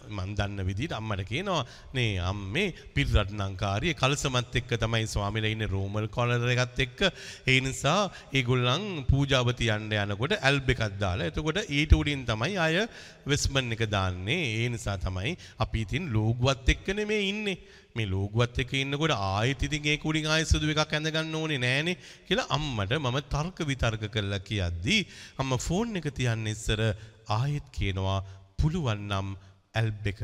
[0.10, 1.62] මන් දන්න විදිහට අම්මට කියනවා
[1.94, 7.00] නේ අම්මේ පිරිරත්නංකාරිය කලසමත් එක්ක තමයි ස්වාමිලා ඉන්නේ රෝමල් කොලර් එකත් එක්ක.
[7.48, 8.00] ඒ නිසා
[8.34, 12.88] ඒගොල්ලන් පූජාව තියන්න යනකොට ඇල්බ් එකක් දාලා එතකොට ඊට උඩින් තමයි අය
[13.26, 14.42] වෙස්මන් එක දාන්නේ.
[14.60, 17.58] ඒ නිසා තමයි අපි ඉතින් ලෝගුවත් එක්ක නෙමේ ඉන්නේ.
[17.96, 21.98] මේ ලෝගුවත් එක්ක ඉන්නකොට ආයෙත් ඉතින් ඒක උඩින් ආයෙ සුදු එකක් ඇඳ ගන්න ඕනේ නෑනේ
[22.28, 24.98] කියලා අම්මට මම තර්ක විතර්ක කරලා කියද්දි
[25.38, 26.82] අම්මා ෆෝන් එක තියන්න ඉස්සර
[27.30, 28.20] ආයෙත් කියනවා
[28.58, 29.30] පුළුවන් නම්
[29.74, 30.22] ඇල්බ් එක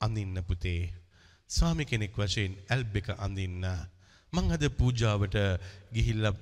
[0.00, 0.92] අඳින්න පුතේ.
[1.50, 3.64] ස්වාමි කෙනෙක් වශයෙන් ඇල්බ් එක අඳින්න.
[4.32, 5.36] මං අද පූජාවට
[5.94, 6.34] ගිහිල්ලා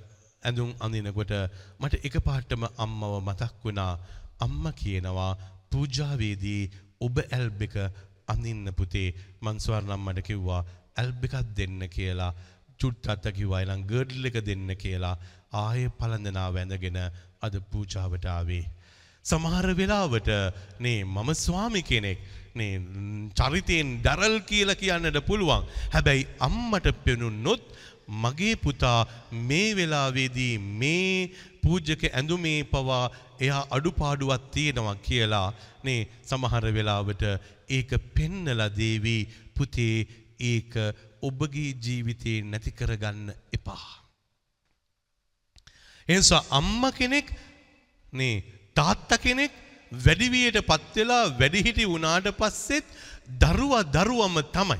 [0.43, 1.33] ඇඳුම් අඳිනකොට
[1.79, 3.93] මට එකපාරටම අම්මව මතක් වුණා.
[4.39, 5.33] අම්මා කියනවා
[5.71, 6.63] පූජාවේදී
[7.01, 7.75] ඔබ ඇල්බ් එක
[8.27, 9.09] අඳින්න පුතේ.
[9.41, 10.61] මං ස්වර්ණම්මට කිව්වා
[10.97, 12.33] ඇල්බ් එකක් දෙන්න කියලා.
[12.79, 15.15] චුට්ටත් කිව්වා එනම් ගර්ඩල් එක දෙන්න කියලා.
[15.53, 16.99] ආයේ පළඳනාව ඇඳගෙන
[17.41, 18.63] අද පූජාවට ආවේ.
[19.25, 20.29] සමහර වෙලාවට
[20.79, 22.19] නේ මම ස්වාමි කෙනෙක්
[22.55, 22.73] නේ
[23.35, 25.63] චරිතයෙන් දරල් කියලා කියන්නට පුළුවන්.
[25.93, 27.63] හැබැයි අම්මට පෙනුනොත්
[28.23, 28.99] මගේ පුතා
[29.41, 31.31] මේ වෙලාවේදී මේ
[31.63, 33.05] පූජක ඇඳුමේ පවා
[33.39, 35.47] එයා අඩුපාඩුවක් තියෙනවා කියලා
[35.83, 37.23] නේ සමහර වෙලාවට
[37.69, 39.17] ඒක පෙන්නලා දේවි
[39.55, 39.97] පුතේ
[40.41, 40.73] ඒක
[41.21, 43.87] ඔබගේ ජීවිතේ නැති කරගන්න එපා.
[46.09, 47.27] එනිසා අම්මා කෙනෙක්
[48.13, 48.35] නේ
[48.75, 49.53] තාත්තා කෙනෙක්
[49.93, 52.85] වැඩිවියට පත්වෙලා වැඩිහිටි වුණාට පස්සෙත්
[53.41, 54.79] දරුවා දරුවම තමයි.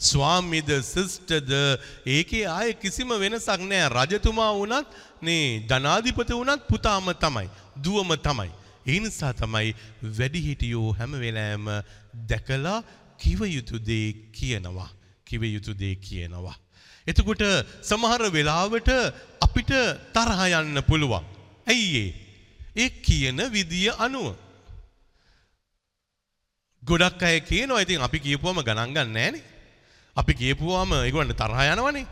[0.00, 1.50] ස්වාමිද සිස්ටද
[2.06, 4.88] ඒකේ ආය කිසිම වෙනසක් නෑ රජතුමා වුණත්
[5.22, 7.48] නේ ජනාධිපති වුණත් පුතාම තමයි.
[7.76, 8.50] දුවම තමයි.
[8.86, 9.74] ඒ නිසා තමයි
[10.18, 11.66] වැඩිහිටියෝ හැම වෙලෑම
[12.30, 12.82] දැකලා
[13.18, 14.90] කිව යුතු දේ කියනවා.
[15.24, 16.56] කිව යුතු දේ කියනවා.
[17.06, 17.42] එතකොට
[17.82, 18.90] සමහර වෙලාවට
[19.40, 19.70] අපිට
[20.14, 21.24] තරහ යන්න පුළුවන්.
[21.66, 22.10] ඇයි ඒ?
[22.76, 24.47] ඒ කියන විදිය අනුව.
[26.90, 29.44] ගොඩක් අය කියනවා ඉතින් අපි කියපුවම ගණන් ගන්න නෑනේ.
[30.16, 32.06] අපි කියපුවාම ඒගොල්ලන්ට තරහ යනවනේ.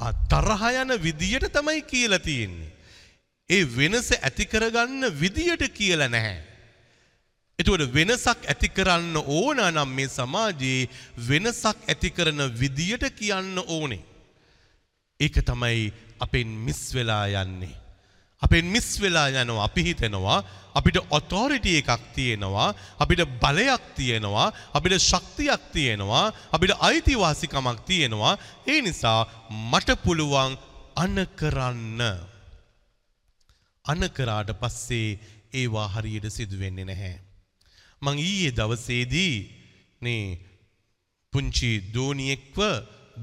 [0.00, 2.72] ආ තරහ යන විදියට තමයි කියලා තියෙන්නේ.
[3.50, 6.40] ඒ වෙනස ඇති කරගන්න විදියට කියලා නැහැ.
[7.58, 10.88] එතකොට වෙනසක් ඇති කරන්න ඕන නම් මේ සමාජයේ
[11.28, 14.02] වෙනසක් ඇති කරන විදියට කියන්න ඕනේ.
[15.20, 17.83] ඒක තමයි අපෙන් මිස් වෙලා යන්නේ.
[18.42, 20.38] අපෙන් මිස් වෙලා යනවා අපි හිතෙනවා
[20.78, 22.68] අපිට ඔතෝරිටි එකක් තියෙනවා
[23.02, 28.38] අපිට බලයක් තියෙනවා අපිට ශක්තියක් තියෙනවා අපිට අයිතිවාසිකමක් තියෙනවා.
[28.66, 29.20] ඒ නිසා
[29.70, 30.52] මට පුළුවන්
[30.96, 32.00] අන කරන්න.
[33.84, 35.18] අන කරාට පස්සේ
[35.52, 37.16] ඒවා හරියට සිදු වෙන්නේ නැහැ.
[38.02, 39.36] මං ඊයේ දවසේදී
[40.00, 40.26] නේ
[41.32, 42.58] පුංචි දෝනියෙක්ව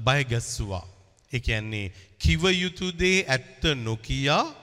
[0.06, 0.86] බය ගැස්සුවා.
[1.32, 4.61] ඒ කියන්නේ කිව යුතු දේ ඇත්ත නොකියා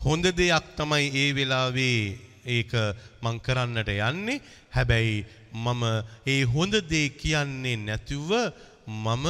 [0.00, 2.72] හොඳ දෙයක් තමයි ඒ වෙලාවේ ඒක
[3.22, 4.40] මං කරන්නට යන්නේ
[4.72, 5.82] හැබැයි මම
[6.26, 8.30] ඒ හොඳ දේ කියන්නේ නැතිව
[8.86, 9.26] මම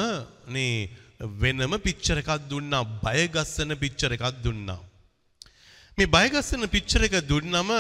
[0.49, 0.89] නේ
[1.41, 4.79] වෙනම පිච්චර එකක් දුන්නා බයගස්සන පිච්චර එකක් දුන්නා.
[5.99, 7.71] මේ බයගස්සන පිච්චර එක දුන්නම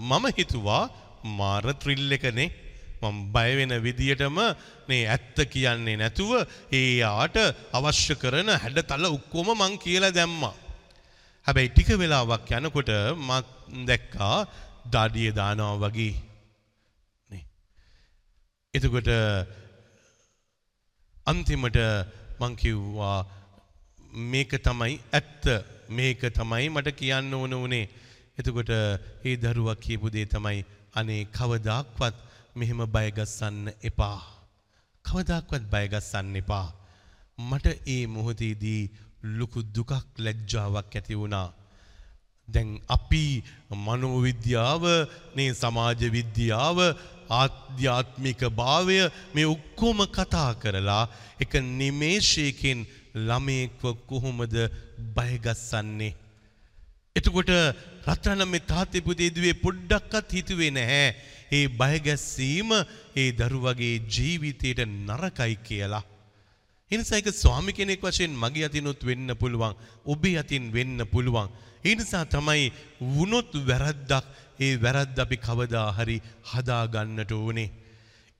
[0.00, 0.90] මම හිතුවා
[1.38, 2.48] මාර ත්‍රිල් එකනේ
[3.02, 4.38] මම බය වෙන විදියටම
[4.88, 6.30] මේ ඇත්ත කියන්නේ නැතුව
[6.72, 7.36] ඒ ආට
[7.72, 10.54] අවශ්‍ය කරන හැඩතල ඔක්කොම මං කියලා දැම්මා.
[11.48, 13.46] හැබැයි ටික වෙලාවක් යනකොට මත්
[13.88, 14.36] දැක්කා
[14.92, 16.14] දාඩිය දානවා වගේ
[17.30, 17.44] නේ.
[18.74, 19.08] එතකොට
[21.26, 21.78] අන්තිමට
[22.40, 23.18] මං කිව්වා
[24.28, 25.44] මේක තමයි ඇත්ත
[25.90, 27.88] මේක තමයි මට කියන්න ඕන උනේ.
[28.38, 28.72] එතකොට
[29.24, 30.60] ඒ දරුවා කියපු දේ තමයි
[30.94, 32.16] අනේ කවදාක්වත්
[32.56, 34.20] මෙහෙම බයගස්සන්න එපා.
[35.04, 36.66] කවදාක්වත් බයගස්සන්න එපා.
[37.40, 38.82] මට ඒ මොහොතේදී
[39.22, 41.48] ලොකු දුකක් ලැජ්ජාවක් ඇති වුණා.
[42.48, 43.24] දැන් අපි
[43.84, 44.84] මනෝවිද්‍යාව
[45.36, 46.78] මේ සමාජ විද්‍යාව
[47.30, 48.98] ආධ්‍යාත්මික භාවය
[49.34, 51.04] මේ ඔක්කොම කතා කරලා
[51.40, 52.86] එක නිමේෂයකින්
[53.28, 54.54] ළමයෙක්ව කොහොමද
[55.16, 56.14] බයගස්සන්නේ.
[57.16, 57.50] එතකොට
[58.08, 61.08] රත්‍රනම් මේ තාත්තේ පුතේ දුවේ පොඩ්ඩක්වත් හිතුවේ නැහැ.
[61.52, 62.70] ඒ බයගැස්සීම
[63.16, 66.04] ඒ දරුවගේ ජීවිතයට නරකයි කියලා.
[66.90, 69.74] එනිසා ඒක ස්වාමි කෙනෙක් වශයෙන් මගේ අතිනුත් වෙන්න පුළුවන්.
[70.06, 71.48] ඔබේ අතින් වෙන්න පුළුවන්.
[71.84, 72.72] ඒ නිසා තමයි
[73.14, 74.26] වුණොත් වැරද්දක්
[74.60, 76.18] ඒ වැරද්ද අපි කවදා හරි
[76.52, 77.68] හදා ගන්නට ඕනේ.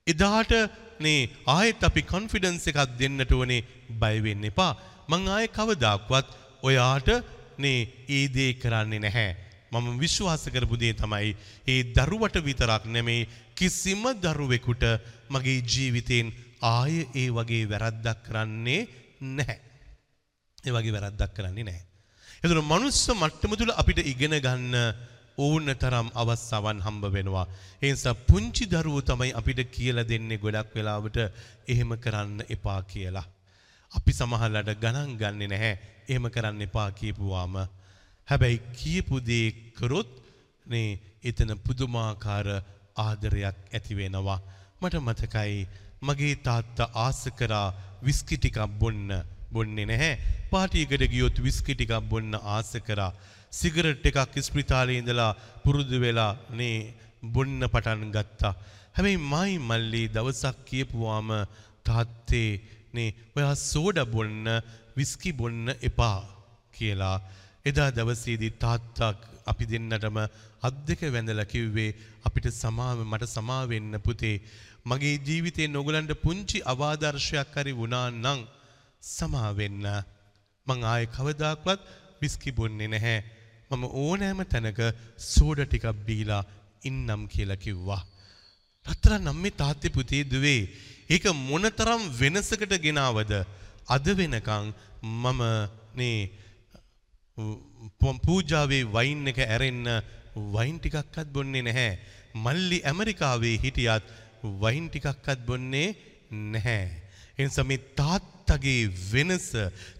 [0.07, 0.53] එදාට
[1.01, 3.67] නේ ආයෙත් අපි කොන්ෆිඩන්ස් එකක් දෙන්නට ඕනේ
[4.01, 4.73] බය වෙන්න එපා.
[5.11, 6.27] මං ආයේ කවදාක්වත්
[6.63, 7.09] ඔයාට
[7.59, 9.31] නේ ඒ දේ කරන්නේ නැහැ.
[9.73, 14.85] මම විශ්වාස කරපු දේ තමයි ඒ දරුවට විතරක් නෙමෙයි කිසිම දරුවෙකුට
[15.31, 16.27] මගේ ජීවිතෙන්
[16.62, 18.81] ආය ඒ වගේ වැරද්දක් කරන්නේ
[19.21, 19.59] නැහැ.
[20.64, 21.85] ඒ වගේ වැරද්දක් කරන්නේ නැහැ.
[22.42, 24.75] එතන මනුස්ස මට්ටම තුල අපිට ඉගෙන ගන්න
[25.38, 27.47] ඕන තරම් අවස්ථාවන් හම්බ වෙනවා.
[27.83, 31.18] ඒ නිසා පුංචි දරුවෝ තමයි අපිට කියලා දෙන්නේ ගොඩක් වෙලාවට
[31.68, 33.27] එහෙම කරන්න එපා කියලා.
[33.92, 35.75] අපි සමහරලාට ගණන් ගන්නේ නැහැ.
[36.09, 37.55] එහෙම කරන්න එපා කියපුවාම.
[38.29, 39.47] හැබැයි කියපු දේ
[39.79, 40.11] කරොත්
[40.66, 42.49] නේ එතන පුදුමාකාර
[42.97, 44.40] ආදරයක් ඇති වෙනවා.
[44.81, 45.68] මට මතකයි
[46.03, 47.67] මගේ තාත්තා ආස කරා
[48.03, 49.09] විස්කි ටිකක් බොන්න
[49.53, 50.13] බොන්නේ නැහැ.
[50.51, 53.13] පාටියකට ගියොත් විස්කි ටිකක් බොන්න ආස කරා.
[53.53, 55.33] සිගරට් එකක් ස්ප්‍රිතාලේ ඉඳලා
[55.65, 56.77] පුරුදු වෙලා නේ
[57.25, 58.55] බොන්න පටන් ගත්තා.
[58.95, 61.31] හැබැයි මයි මල්ලි දවසක් කියපුවාම
[61.85, 62.51] තාත්තේ
[62.95, 64.47] නේ ඔයා සෝඩා බොන්න
[64.97, 66.19] විස්කි බොන්න එපා
[66.75, 67.17] කියලා
[67.65, 69.13] එදා දවසේදී තාත්තා
[69.47, 70.19] අපි දෙන්නටම
[70.63, 71.91] අත් දෙක වැඳලා කිව්වේ
[72.25, 74.37] අපිට සමාව මට සමා වෙන්න පුතේ
[74.85, 78.41] මගේ ජීවිතේ නොගලන්ට පුංචි අවාදර්ශයක් හරි වුණා නම්
[79.03, 79.87] සමා වෙන්න
[80.67, 81.81] මං ආයේ කවදාක්වත්
[82.21, 83.19] විස්කි බොන්නේ නැහැ.
[83.71, 84.81] මම ඕනෑම තැනක
[85.17, 86.43] සෝඩ ටිකක් බීලා
[86.85, 88.03] ඉන්නම් කියලා කිව්වා.
[88.87, 90.62] රත්තරන් අම්මේ තාත්තේ පුතේ දුවේ.
[91.11, 93.33] ඒක මොනතරම් වෙනසකට ගෙනාවද?
[93.88, 95.43] අද වෙනකන් මම
[95.95, 96.19] නේ
[98.25, 99.87] පූජාවේ වයින් එක ඇරෙන්න
[100.55, 101.93] වයින් ටිකක්වත් බොන්නේ නැහැ.
[102.35, 104.05] මල්ලි ඇමරිකාවේ හිටියත්
[104.42, 105.96] වයින් ටිකක්වත් බොන්නේ
[106.31, 106.88] නැහැ.
[107.38, 109.53] එනිසා මේ තාත්තගේ වෙනස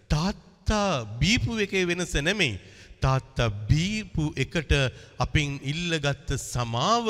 [0.09, 2.61] තාත්තා බීපු එකේ වෙනස නෙමෙයි.
[3.01, 4.73] තාත්තා බීපු එකට
[5.25, 7.07] අපින් ඉල්ලගත්ත සමාව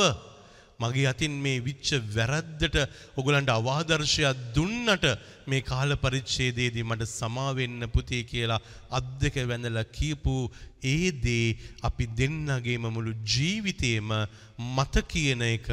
[0.79, 2.77] මගේ අතින් මේ විච්ච වැරද්දට
[3.19, 5.07] ඔගලන්ට අවාදර්ශයක් දුන්නට
[5.51, 8.61] මේ කාල පරිච්ඡේදයේදී මට සමාවෙන්න පුතේ කියලා
[8.91, 10.35] අත් දෙක වැඳලා කියපු
[10.85, 14.13] ඒ දේ අපි දෙන්නගේම මුළු ජීවිතේම
[14.69, 15.67] මත කියන එක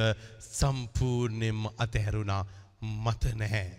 [0.52, 2.44] සම්පූර්ණයෙන්ම අතහැරුණා.
[3.04, 3.70] මත නැහැ.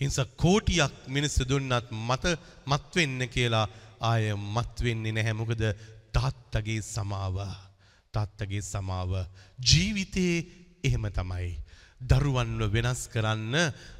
[0.00, 3.66] හිංසා කෝටියක් මිනිස්සු දුන්නත් මත මත්වෙන්න කියලා
[4.02, 5.40] ආය මත්වෙන්නේ නැහැ.
[5.40, 5.64] මොකද
[6.12, 7.69] තාත්තගේ සමාව.
[8.14, 9.12] තාත්තගේ සමාව
[9.68, 10.34] ජීවිතේ
[10.86, 11.50] එහෙම තමයි.
[12.10, 13.54] දරුවන්ව වෙනස් කරන්න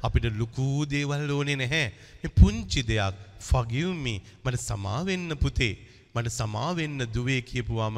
[0.07, 1.85] අපිට ලොකූ දේවල් ඕනේ නැහැ.
[2.21, 3.15] මේ පුංචි දෙයක්
[3.49, 5.73] forgive me මට සමාවෙන්න පුතේ
[6.15, 7.97] මට සමාවෙන්න දුවේ කියපුවාම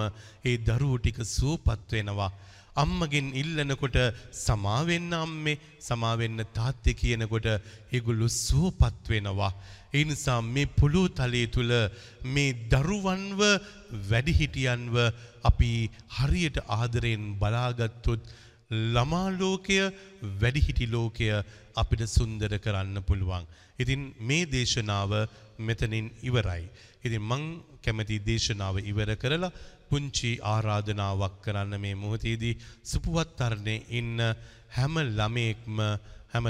[0.49, 2.32] ඒ දරුවෝ ටික සුවපත් වෙනවා.
[2.76, 3.97] අම්මගෙන් ඉල්ලනකොට
[4.45, 7.47] සමාවෙන්න අම්මේ සමාවෙන්න තාත්තේ කියනකොට
[7.95, 9.54] ඒගොල්ලෝ සුවපත් වෙනවා.
[9.93, 11.71] ඒ නිසා මේ පොළොව තලයේ තුල
[12.25, 13.41] මේ දරුවන්ව
[14.10, 14.95] වැඩිහිටියන්ව
[15.43, 15.71] අපි
[16.17, 18.21] හරියට ආදරයෙන් බලාගත්තොත්
[18.93, 19.77] ළමා ලෝකය
[20.41, 21.27] වැඩිහිටි ලෝකය
[21.75, 23.45] අපිට සුන්දර කරන්න පුළුවන්.
[23.79, 25.12] ඉතින් මේ දේශනාව
[25.60, 26.63] මෙතනින් ඉවරයි.
[27.03, 27.43] ඉතින් මං
[27.84, 29.56] කැමති දේශනාව ඉවර කරලා
[29.89, 34.17] පුංචි ආරාධනාවක් කරන්න මේ මොහොතේදී සුපුවත් තරණේ ඉන්න
[34.69, 35.77] හැම ළමයෙක්ම
[36.34, 36.45] හැම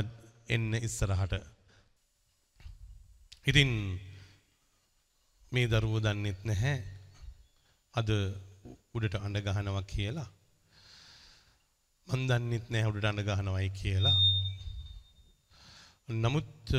[0.50, 1.53] එන්න ඉස්සරහට.
[3.46, 4.00] ඉතින්
[5.52, 6.78] මේ දරුවෝ දන්නෙත් නැහැ
[7.94, 8.10] අද
[8.96, 10.30] උඩට අඬ ගහනවා කියලා.
[12.08, 14.18] මන් දන්නෙත් නැහැ උඩට අඬ ගහනවයි කියලා.
[16.24, 16.72] නමුත්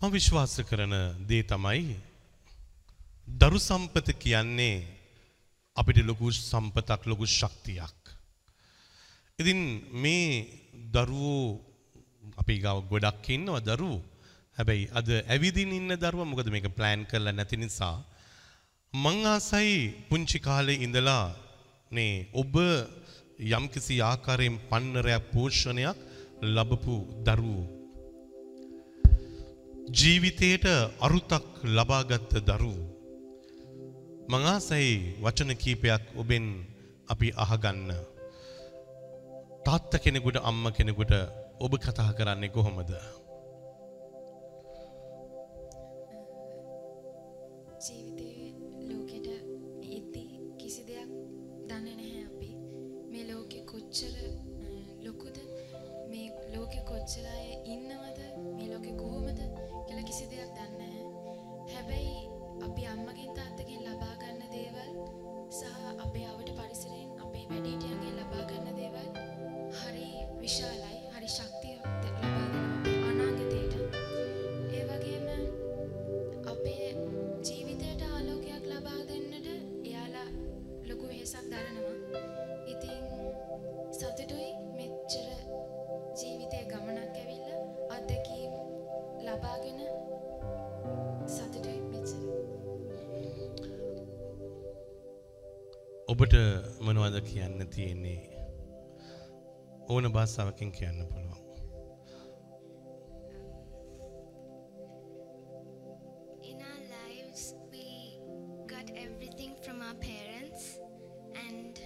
[0.00, 1.96] මම විශ්වාස කරන දේ තමයි
[3.40, 4.76] දරු සම්පත කියන්නේ
[5.76, 8.00] අපිට ලොකු සම්පතක් ලොකු ශක්තියක්.
[9.38, 9.60] ඉතින්
[10.02, 10.26] මේ
[10.92, 11.71] දරුවෝ
[12.40, 14.00] අපි ගාව ගොඩක් ඉන්නවා දරුවෝ.
[14.56, 17.96] හැබැයි අද ඇවිදින් ඉන්න දරුවා මොකද මේක ප්ලෑන් කරලා නැති නිසා.
[18.92, 19.74] මං ආසයි
[20.08, 21.26] පුංචි කාලේ ඉඳලා
[21.92, 22.54] නේ ඔබ
[23.50, 25.98] යම්කිසි ආකාරයෙන් පන්නරයක් පෝෂණයක්
[26.54, 27.64] ලබපු දරුවෝ.
[29.98, 30.66] ජීවිතයට
[31.06, 32.90] අරුතක් ලබාගත්ත දරුවෝ.
[34.30, 34.92] මං ආසයි
[35.24, 36.46] වචන කීපයක් ඔබෙන්
[37.12, 37.90] අපි අහගන්න.
[39.64, 41.12] තාත්තා කෙනෙකුට අම්මා කෙනෙකුට
[41.62, 42.90] ඔබ කතා කරන්නේ කොහොමද
[47.80, 48.48] ජීවිතයේ
[48.88, 49.26] ලෝකෙට
[49.88, 51.10] එද්දී කිසි දෙයක්
[51.68, 52.50] දන්නේ නැහැ අපි.
[53.10, 54.68] මේ ලෝකෙ කොච්චර අ,
[55.04, 55.36] ලොකුද?
[56.10, 57.26] මේ ලෝකෙ කොච්චර
[97.21, 98.19] මොනවද කියන්න තියෙන්නේ
[99.95, 101.43] ඕන භාෂාවකින් කියන්න පුළුවන්
[106.49, 107.83] In our lives, we
[108.73, 110.63] got everything from our parents,
[111.47, 111.81] and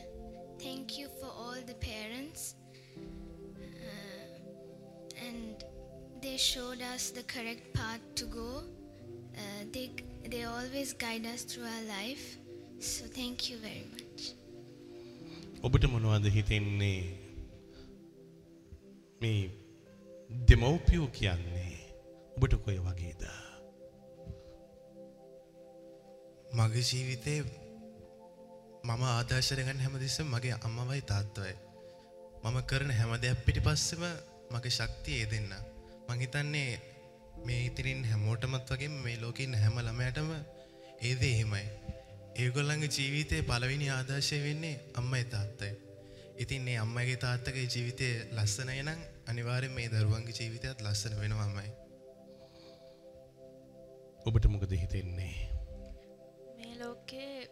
[0.64, 2.56] thank you for all the parents.
[2.98, 5.66] Uh, and
[6.22, 8.50] they showed us the correct path to go.
[9.36, 9.88] Uh, they
[10.36, 12.26] they always guide us through our life.
[12.80, 14.05] So thank you very much.
[15.67, 17.01] ඔබට මොනවද හිතෙන්නේ
[19.21, 19.43] මේ
[20.31, 21.77] දෙමව්පියෝ කියන්නේ
[22.37, 23.23] ඔබට කොය වගේද
[26.53, 27.41] මගේ ජීවිතේ
[28.85, 31.55] මම ආදර්ශරගන්න හැමතිස්සම මගේ අම්මවයි තාත්තවයි.
[32.43, 34.05] මම කරන හැම දෙයක් පිටිපස්සෙම
[34.53, 35.51] මගේ ශක්තිය ඒ දෙන්න.
[36.07, 36.71] මං හිතන්නේ
[37.47, 40.31] මේ ඉතිරින් හැමෝටමත් වගේ මේ ලෝකින් හැම ළමයටම
[41.03, 41.67] ඒද එහෙමයි.
[42.37, 45.73] ඒගොල්ලන්ගේ ජීවිතයේ පළවෙනි ආදර්ශය වෙන්නේ අම්මයි තාත්තයි.
[46.37, 51.71] ඉතින් මේ අම්මගේ තාත්තගේ ජීවිතය ලස්සනයි නම් අනිවාර්යෙන් මේ දරුවන්ගේ ජීවිතයත් ලස්සන වෙනවාමයි.
[54.27, 55.35] ඔබට මොකද හිතෙන්නේ
[56.59, 57.49] මේ ලෝකේ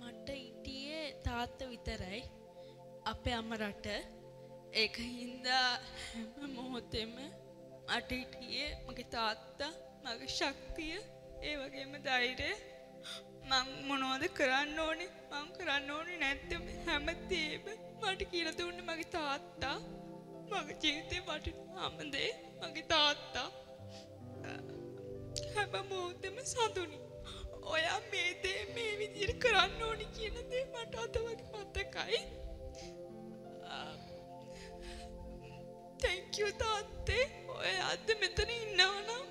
[0.00, 2.22] මට හිටියේ තාත්ත විතරයි
[3.04, 3.86] අපේ අම්ම රට
[4.74, 5.70] ඒක හින්දා
[6.02, 7.16] හැම මොහොතෙම
[7.88, 9.72] මට හිටියේ මගේ තාත්තා
[10.04, 10.96] මගේ ශක්තිය
[11.42, 12.54] ඒ වගේම ධෛර්යය
[13.50, 17.68] මං මොනවද කරන්න ඕනේ මං කරන්න ඕනේ නැත්තම් හැමතේම
[18.02, 19.76] මට කියලා දුන්නේ මගේ තාත්තා
[20.50, 22.30] මගේ ජීවිතේ වටිනාම දේ
[22.62, 23.48] මගේ තාත්තා
[25.54, 26.98] හැම මොහොතෙම සතුනි.
[27.74, 32.18] ඔයා මේ දේ මේ විදිහට කරන්න ඕනි කියන දේ මට අද වගේ මතකයි.
[36.02, 37.24] thank you තාත්තේ.
[37.58, 39.23] ඔයා අද මෙතන ඉන්නවනම්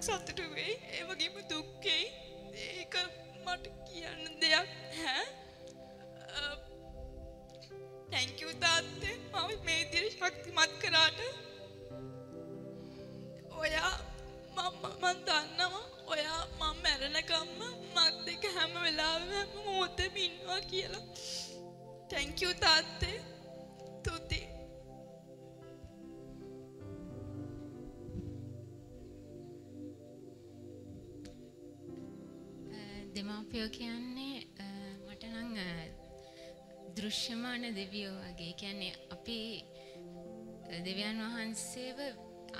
[0.00, 0.74] ගොඩක් සතුටු වෙයි.
[0.96, 2.04] ඒ වගේම දුක් වෙයි.
[2.66, 2.94] ඒක
[3.44, 4.68] මට කියන්න දෙයක්
[5.00, 5.24] හැ.
[8.12, 9.16] thank you තාත්තේ.
[9.32, 11.20] මම මේ විදිහට ශක්තිමත් කරාට
[13.60, 13.94] ඔයා
[14.56, 17.60] මම මන් දන්නවා ඔයා මම මැරෙනකම්ම
[17.94, 21.04] මත් එක්ක හැම වෙලාවෙම හැම මොහොතෙම ඉන්නවා කියලා.
[22.10, 23.16] thank you තාත්තේ.
[24.04, 24.39] තුති.
[33.50, 34.66] දෙමාපියෝ කියන්නේ අ,
[35.06, 35.66] මට නම් අ,
[36.96, 39.38] දෘශ්‍යමාන දෙවියෝ වගේ කියන්නේ අපි
[40.68, 41.98] අ, දෙවියන් වහන්සේව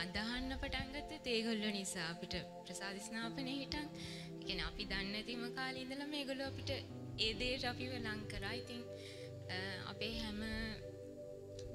[0.02, 2.34] අදහන්න පටන් ගත්තේ ඒගොල්ලෝ නිසා අපිට
[2.66, 3.86] ප්‍රසාද ස්නාපනේ හිටන්
[4.40, 6.70] කියන්නේ අපි දන්නේ නැතිම කාලේ ඉඳලා මේගොල්ලෝ අපිට
[7.18, 8.54] ඒ දේට අපිව ලං කරා.
[8.54, 8.82] ඉතින්
[9.48, 9.56] අ,
[9.92, 10.40] අපේ හැම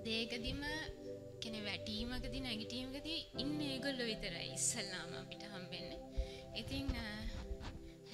[0.05, 0.61] දේකදීම
[1.41, 5.99] කියන්නේ වැටීමකදී නැගිටීමකදී ඉන්නේ ඒගොල්ලෝ විතරයි ඉස්සල්ලාම අපිට හම්බෙන්නේ.
[6.55, 7.07] ඉතින් අ,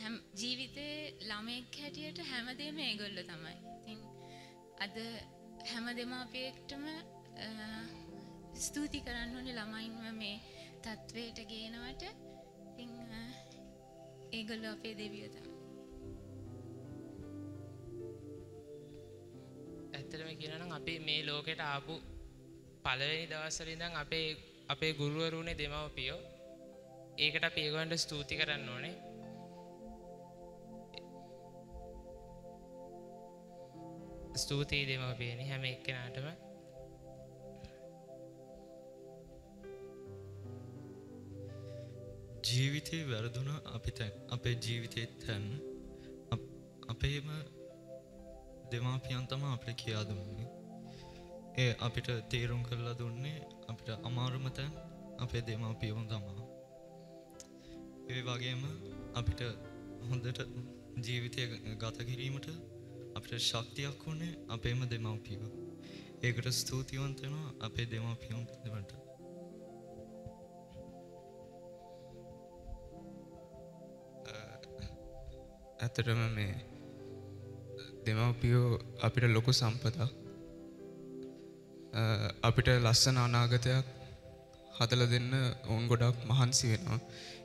[0.01, 0.95] හැම ජීවිතේ
[1.29, 3.55] ළමයෙක් හැටියට හැමදේම ඒගොල්ලෝ තමයි.
[3.75, 3.99] ඉතින්
[4.83, 4.95] අද
[5.71, 7.47] හැම දෙමාපියෙක්ටම අ,
[8.57, 10.37] ස්තුති කරන්න ඕනේ ළමයින්ව මේ
[10.83, 12.03] තත්වයට ගේනවට.
[12.71, 13.21] ඉතින් අ,
[14.31, 15.49] ඒගොල්ලෝ අපේ දෙවියෝ තමයි.
[19.93, 21.95] ඇත්තටම කියනනම් අපි මේ ලෝකෙට ආපු
[22.83, 24.27] පළවෙනි දවස්වල ඉඳන් අපේ
[24.69, 26.19] අපේ ගුරුවරුනේ දෙමව්පියෝ
[27.17, 28.93] ඒකට අපි ඒගොල්ලන්ට ස්තුති කරන්න ඕනේ.
[34.35, 36.27] ස්තුතියි දෙමව්පියනි හැම එක්කෙනාටම.
[42.43, 45.43] ජීවිතයේ වැරදුන අපි තැන් අපේ ජීවිතයත් තැන්
[46.87, 47.27] අපේම
[48.71, 50.47] දෙමාපියන් තම අපට කියා දුන්නේ
[51.57, 54.73] ඒ අපිට තේරුම් කරලා දුන්නේ අපිට අමාරුම තැන්
[55.19, 56.47] අපේ දෙමාපියවුන් තමා
[58.09, 58.61] ඒ වගේම
[59.13, 59.41] අපිට
[60.09, 60.39] හොඳට
[61.05, 61.41] ජීවිතය
[61.77, 62.47] ගත කිරීමට
[63.15, 65.51] අපිට ශක්තියක් වුණේ අපේම දෙමව්පියෝ.
[66.23, 68.91] ඒකට ස්තුතිවන්තනවා අපේ දෙමව්පියොන් දෙවට
[75.81, 76.55] ඇත්තටම මේ
[78.05, 79.99] දෙමව්පියෝ අපිට ලොකු සම්පතක්.
[81.93, 82.01] අ,
[82.43, 83.85] අපිට ලස්සන අනාගතයක්
[84.79, 85.33] හදල දෙන්න
[85.67, 86.99] ඔවුන් ගොඩක් මහන්සි වෙනවා.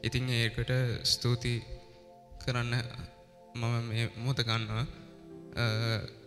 [0.05, 0.71] ඉතින් ඒකට
[1.05, 1.63] ස්තුති
[2.45, 2.75] කරන්න
[3.55, 4.81] මම මේ මොත ගන්නවා.
[4.81, 5.06] අ,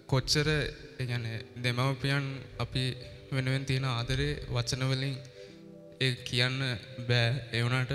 [0.07, 0.47] කොච්චර
[1.01, 1.25] ගැන
[1.63, 2.25] දෙමව්පියන්
[2.59, 2.83] අපි
[3.31, 5.15] වෙනුවෙන් තියෙන ආදරේ වචනවලින්
[5.99, 6.57] ඒ කියන්න
[7.07, 7.29] බෑ.
[7.51, 7.93] එවනට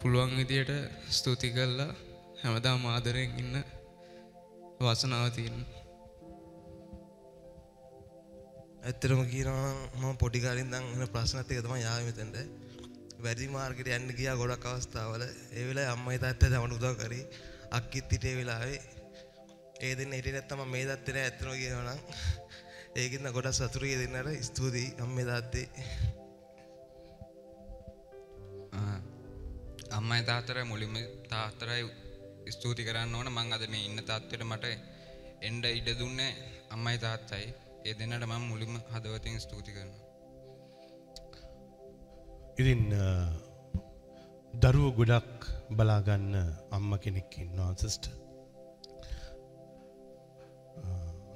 [0.00, 0.70] පුළුවන් විදියට
[1.10, 1.90] ස්තුති කරලා
[2.42, 3.56] හැමදාම ආදරයෙන් ඉන්න
[4.80, 5.58] වසනාව තියෙන
[8.80, 12.36] ඇත්තටම කියනවා මම පොඩි කාලින් දන් එන ප්‍රශ්නත් එක තමයි යාවේ මෙතෙන්ට.
[13.18, 15.22] වැඩි මාර්ගෙට යන්න ගියා ගොඩක් අවස්ථාවල.
[15.52, 17.24] ඒ වෙලාවේ අම්මයි තාත්තයි තමයි උදව් කරේ.
[17.70, 18.78] අක්කිත් හිටියේ වෙලාවේ.
[19.86, 22.00] ඒ දෙන්න හිටියේ නැත්තම් මම මේ දත්තේ නෑ ඇත්තම කියනවා නම්.
[23.00, 25.66] ඒකින්ද ගොඩක් සතුටුයි දෙන්නට ස්තුතියි අම්මේ තාත්තේ.
[29.98, 30.96] අම්මයි තාත්තරයි මුලින්ම
[31.32, 31.82] තාත්තරයි
[32.56, 33.32] ස්තුති කරන්න ඕන.
[33.36, 34.66] මං අද මේ ඉන්න තත්ත්වයට මට
[35.48, 36.30] එන්ඩ ඉඩ දුන්නේ
[36.74, 37.46] අම්මයි තාත්තයි.
[37.86, 40.04] ඒ දෙන්නට මම මුලින්ම හදවතින් ස්තුති කරනවා.
[42.60, 42.82] ඉතින්
[44.54, 45.44] දරුව ගොඩක්
[45.78, 46.32] බලාගන්න
[46.76, 48.04] අම්ම කෙනෙක් ඉන්නවා සිස්ට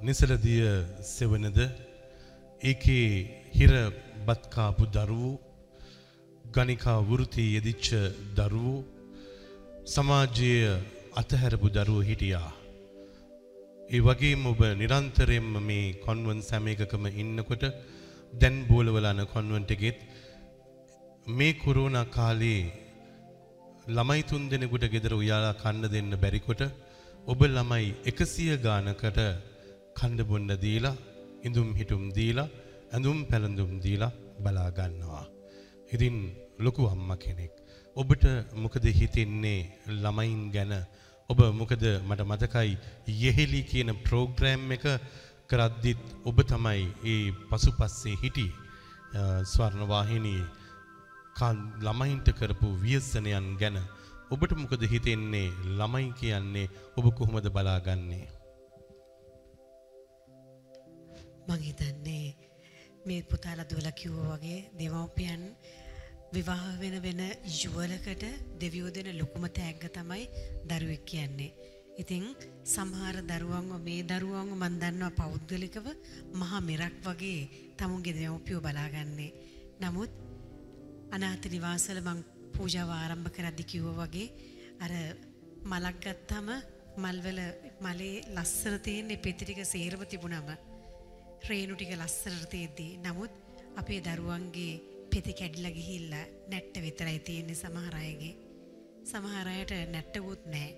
[0.06, 0.62] නිසලදිය
[1.08, 1.58] සෙවනද
[2.60, 3.10] ඒකේ
[3.56, 3.72] හිර
[4.26, 5.40] බත්කාපු දරුවෝ
[6.44, 7.86] ගනිකා වෘති යෙදිච්ච
[8.38, 8.80] දරුවෝ
[9.94, 10.50] සමාජය
[11.20, 12.50] අතහැරපු දරුව හිටියා.
[13.94, 17.64] ඒ වගේම ඔබ නිරන්තරයෙන්ම මේ කොන්වන් සැම එකකම ඉන්නකොට
[18.32, 20.00] දැන් බෝලවලන කොන්වන්ට එකෙත්
[21.28, 22.62] මේ කොරෝනා කාලේ
[23.96, 26.62] ළමයි තුන් දෙනෙකුට ගෙදර උයාලා කන්න දෙන්න බැරිකොට
[27.26, 29.22] ඔබ ළමයි එකසිය ගානකට
[29.96, 30.96] කණ්ඩ බොන්න දීලා
[31.42, 32.48] ඉඳුම් හිටුම් දීලා
[32.92, 35.26] ඇඳුම් පැළඳුම් දීලා බලා ගන්නවා.
[35.88, 36.16] ඉතින්
[36.58, 37.52] ලොකු අම්ම කෙනෙක්.
[37.96, 38.24] ඔබට
[38.54, 39.60] මොකද හිතෙන්නේ
[39.94, 40.72] ළමයින් ගැන
[41.30, 42.70] ඔබ මොකද මට මතකයි
[43.16, 44.84] යෙහෙලි කියන ප්‍රෝග්‍රෑම් එක
[45.46, 48.48] කරද්දිත් ඔබ තමයි ඒ පසුපස්සේ හිටි
[49.44, 50.42] ස්වර්ණවාහිනී
[51.80, 53.76] ළමයින්ට කරපු ව්‍යසනයන් ගැන
[54.30, 58.41] ඔබට මොකද හිතෙන්නේ ළමයි කියන්නේ ඔබ කොහොමද බලාගන්නේ.
[61.48, 62.26] මං හිතන්නේ
[63.06, 65.42] මේ පුතාලා දුවලා කිව්වා වගේ දෙමව්පියන්
[66.32, 67.20] විවාහ වෙන වෙන
[67.54, 68.24] යුවලකට
[68.60, 70.24] දෙවියෝ දෙන ලොකුම තෑග්ග තමයි
[70.64, 71.52] දරුවෙක් කියන්නේ.
[71.98, 72.24] ඉතින්
[72.64, 75.86] සමහර දරුවන්ව මේ දරුවන්ව මන් දන්නවා පෞද්ගලිකව
[76.34, 77.40] මහා මෙරක් වගේ
[77.76, 79.32] තමුන්ගේ දෙමව්පියෝ බලාගන්නේ.
[79.82, 80.10] නමුත්
[81.10, 82.20] අනාථ නිවාසවල මං
[82.54, 84.28] පූජාව ආරම්භ කරද්දි කිව්වා වගේ
[84.80, 84.92] අර
[85.64, 86.48] මලක් ගත්තාම
[86.96, 87.40] මල්වල
[87.80, 90.48] මලේ ලස්සන තියෙන්නේ පෙති ටික සේරම තිබුණම
[91.48, 93.32] රේණු ටික ලස්සනට තියෙද්දි නමුත්
[93.76, 94.80] අපේ දරුවන්ගේ
[95.10, 98.34] පෙති කැඩිලා ගිහිල්ලා නැට්ට විතරයි තියෙන්නේ සමහර අයගේ
[99.04, 100.72] සමහර අයට නැට්ටකුත් නැහැ.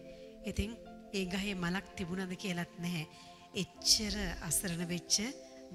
[0.45, 0.71] ඉතින්
[1.13, 3.07] ඒ ගහේ මලක් තිබුණද කියලත් නැහැ.
[3.55, 5.17] එච්චර අසරණ වෙච්ච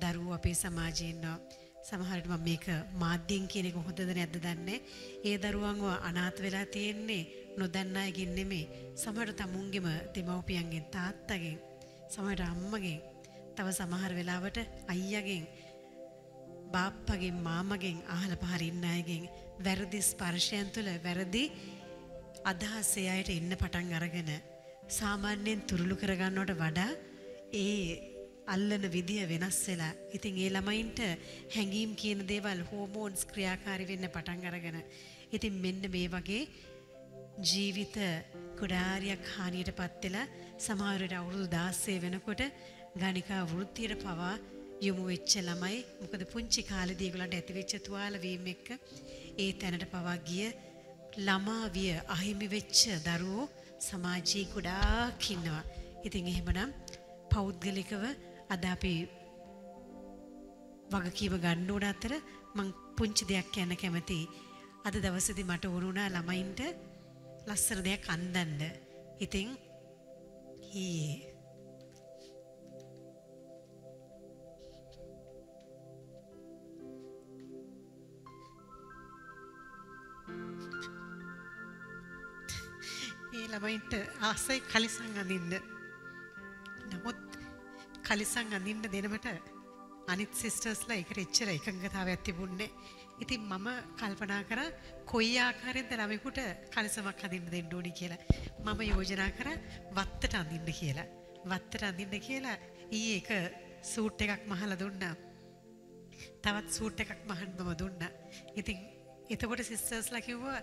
[0.01, 1.37] දරුවෝ අපේ සමාජයේ ඉන්නවා.
[1.81, 2.65] සමහරට මම මේක
[2.95, 4.81] මාධ්‍යයෙන් කියන එක හොඳද නැද්ද දන්නේ
[5.23, 7.23] ඒ දරුවන්ව අනාථ වෙලා තියෙන්නේ
[7.57, 8.65] නොදන්න අයගෙන් නෙමෙයි
[8.95, 11.57] සමහර තමුන්ගෙම දෙමව්පියන්ගෙන් තාත්තගෙන්
[12.09, 12.99] සමහර අම්මගෙන්
[13.55, 15.45] තව සමහර වෙලාවට අයියගෙන්
[16.73, 19.23] බාප්පගෙන් මාමගෙන් අහල පහර ඉන්න අයගෙන්
[19.59, 21.43] වැරදි ස්පර්ශයන් තුළ වැරදි
[22.45, 24.31] අදහස් ඒ අයට එන්න පටන් අරගෙන
[24.91, 26.91] සාමාන්‍යයෙන් තුරුළු කරගන්නවට වඩා
[27.55, 27.75] ඒ
[28.47, 30.99] අල්ලන විදිය වෙනස් වෙලා ඉතින් ඒ ළමයින්ට
[31.55, 34.79] හැඟීම් කියන දේවල් හෝමෝන්ස් ක්‍රියාකාරී වෙන්න පටන් අරගෙන
[35.31, 36.41] ඉතින් මෙන්න මේ වගේ
[37.43, 37.97] ජීවිත
[38.59, 40.25] කුඩාරියක් හානියට පත් වෙලා
[40.59, 42.41] සමහරවිට අවුරුදු 16 වෙනකොට
[42.95, 44.33] ගණිකා වෘත්තියට පවා
[44.81, 48.67] යොමු වෙච්ච ළමයි මොකද පුංචි කාලේදී ඒගොල්ලන්ට ඇතිවෙච්ච තුවාල වීම එක්ක
[49.37, 50.49] ඒ තැනට පවා ගිය
[51.17, 55.63] ළමා විය අහිමි වෙච්ච දරුවෝ සමාජයේ ගොඩාක් ඉන්නවා.
[56.05, 56.75] ඉතින් එහෙමනම්
[57.31, 58.03] පෞද්ගලිකව
[58.49, 58.93] අද අපි
[60.91, 62.13] වගකීම ගන්න ඕන අතර
[62.55, 64.29] මං පුංචි දෙයක් කියන්න කැමතියි.
[64.85, 66.61] අද දවසේදී මට වුණා ළමයින්ට
[67.47, 68.61] ලස්සන දෙයක් අන්දන්න.
[69.19, 69.49] ඉතින්
[70.75, 71.28] ඊයේ
[83.39, 85.53] ඒ ළමයින්ට ආසයි කලිසම් අඳින්න.
[86.91, 87.19] නමුත්
[88.07, 89.27] කලිසම් අඳින්න දෙනවට
[90.07, 92.69] අනිත් සිස්ටර්ස්ලා ඒකට එච්චර එකඟතාවයක් තිබුණේ.
[93.23, 93.67] ඉතින් මම
[93.99, 94.67] කල්පනා කරා
[95.11, 96.39] කොයි ආකාරයෙන්ද ළමෙකුට
[96.73, 98.19] කලිසමක් අඳින්න දෙන්න ඕනි කියලා.
[98.65, 99.57] මම යෝජනා කරා
[99.97, 101.07] වත්තට අඳින්න කියලා.
[101.45, 102.57] වත්තට අඳින්න කියලා
[102.91, 103.29] ඊයේ එක
[103.83, 105.15] සූට් එකක් මහලා දුන්නා.
[106.43, 108.11] තවත් සූට් එකක් මහන්න මම දුන්නා.
[108.55, 108.77] ඉතින්
[109.29, 110.59] එතකොට සිස්ටර්ස්ලා කිව්වා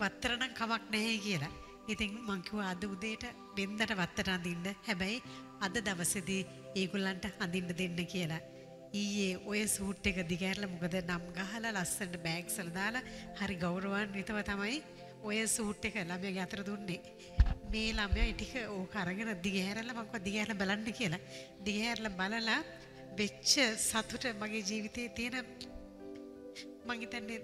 [0.00, 1.52] වත්තර නම් කමක් නැහැ කියලා.
[1.92, 3.24] ඉතින් මං කිව්වා අද උදේට
[3.56, 4.66] වෙන්දට වත්තට අඳින්න.
[4.88, 5.22] හැබැයි
[5.66, 6.42] අද දවසේදී
[6.80, 8.42] ඒගොල්ලන්ට අඳින්න දෙන්න කියලා.
[9.00, 13.04] ඊයේ ඔය සූට් එක දිගහැරලා මොකද නම් ගහලා ලස්සනට බෑග්ස් වල දාලා
[13.40, 14.78] හරි ගෞරවාන්විතව තමයි
[15.28, 17.00] ඔය සූට් එක ළමයාගේ අතට දුන්නේ.
[17.72, 21.22] මේ ළමයා ටික ඕක අරගෙන දිගහැරලා මං කිව්වා දිගහැරලා බලන්න කියලා.
[21.66, 22.60] දිගහැරලා බලලා
[23.18, 23.52] වෙච්ච
[23.88, 25.46] සතුට මගේ ජීවිතේ තියෙන
[26.86, 27.40] මං හිතන්නේ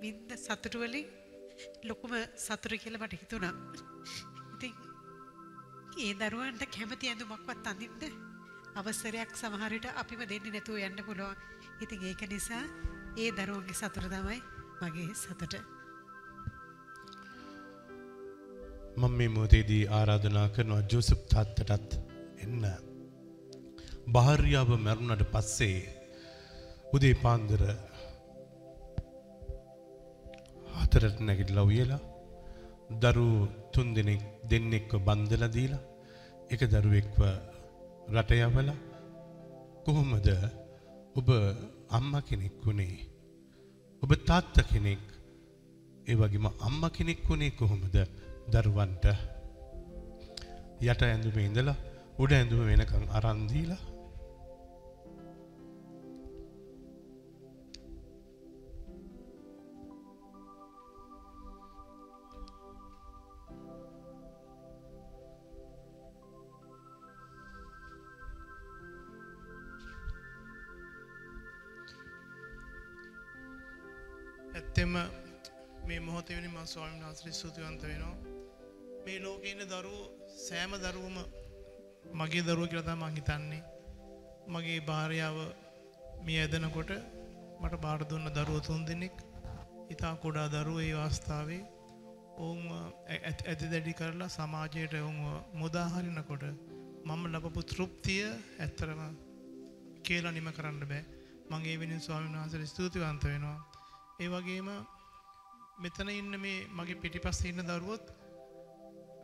[0.00, 1.06] වින්ද සතුට වලින්
[1.84, 3.54] ලොකුම සතුට කියලා මට හිතුණා.
[4.54, 4.74] ඉතින්
[5.98, 8.16] ඒ දරුවන්ට කැමති ඇඳුමක්වත් අඳින්න
[8.76, 11.36] අවසරයක් සමහර විට අපිම දෙන්නේ නැතුව යන්න පුළුවන්.
[11.80, 12.64] ඉතින් ඒක නිසා
[13.16, 14.40] ඒ දරුවන්ගේ සතුට තමයි
[14.80, 15.54] මගේ සතුට.
[18.96, 21.98] මම මේ මොහොතේදී ආරාධනා කරනවා ජෝසප් තාත්තටත්
[22.44, 22.64] එන්න.
[24.12, 25.78] භාර්යාව මැරුණට පස්සේ
[26.92, 27.62] උදේ පාන්දර
[30.94, 32.02] හතරට නැගිටලා උයලා
[33.02, 33.28] දරු
[33.72, 35.82] තුන් දෙනෙක් දෙන්නෙක්ව බන්ධලා දීලා
[36.50, 37.18] එක දරුවෙක්ව
[38.14, 38.76] රට යවලා
[39.84, 40.28] කොහොමද
[41.16, 41.28] ඔබ
[41.90, 43.06] අම්මා කෙනෙක් වුණේ
[44.02, 45.02] ඔබ තාත්තා කෙනෙක්?
[46.06, 47.96] ඒ වගේම අම්මා කෙනෙක් වුණේ කොහොමද?
[48.52, 49.04] දරුවන්ට
[50.82, 51.76] යට ඇඳුමේ ඉඳලා
[52.18, 53.82] උඩ ඇඳුම වෙනකන් අරන් දීලා
[74.84, 74.96] ඇත්තෙම
[75.86, 78.16] මේ මොහොතවෙනි ම ස්වාමීන් වහන්සේ ස්තුතිවන්ත වෙනවා.
[79.04, 81.16] මේ ලෝකේ ඉන්න දරුවෝ සෑම දරුවම
[82.14, 83.62] මගේ දරුවෝ කියලා තමයි මං හිතන්නේ.
[84.48, 85.38] මගේ භාර්යාව
[86.26, 86.90] මිය ඇදෙනකොට
[87.60, 89.16] මට බාර දුන්න දරුවෝ තුන් දෙනෙක්
[89.90, 91.62] ඉතා කුඩා දරුවෝ ඒ අවස්ථාවේ
[92.38, 92.62] ඔවුන්
[93.46, 95.18] ඇති දැඩි කරලා සමාජයට ඔවුන්
[95.54, 96.44] මුදාහරිනකොට
[97.06, 98.24] මම ලබපු තෘප්තිය
[98.58, 99.00] ඇත්තරම
[100.02, 101.04] කියලා නිම කරන්න බෑ
[101.50, 103.73] මගේ වෙනින් ස්වාමීන් වහන්සේට ස්තුතිවන්ත වෙනවා.
[104.16, 104.68] ඒ වගේම
[105.78, 108.04] මෙතන ඉන්න මේ මගේ පිටිපස්සේ ඉන්න දරුවොත්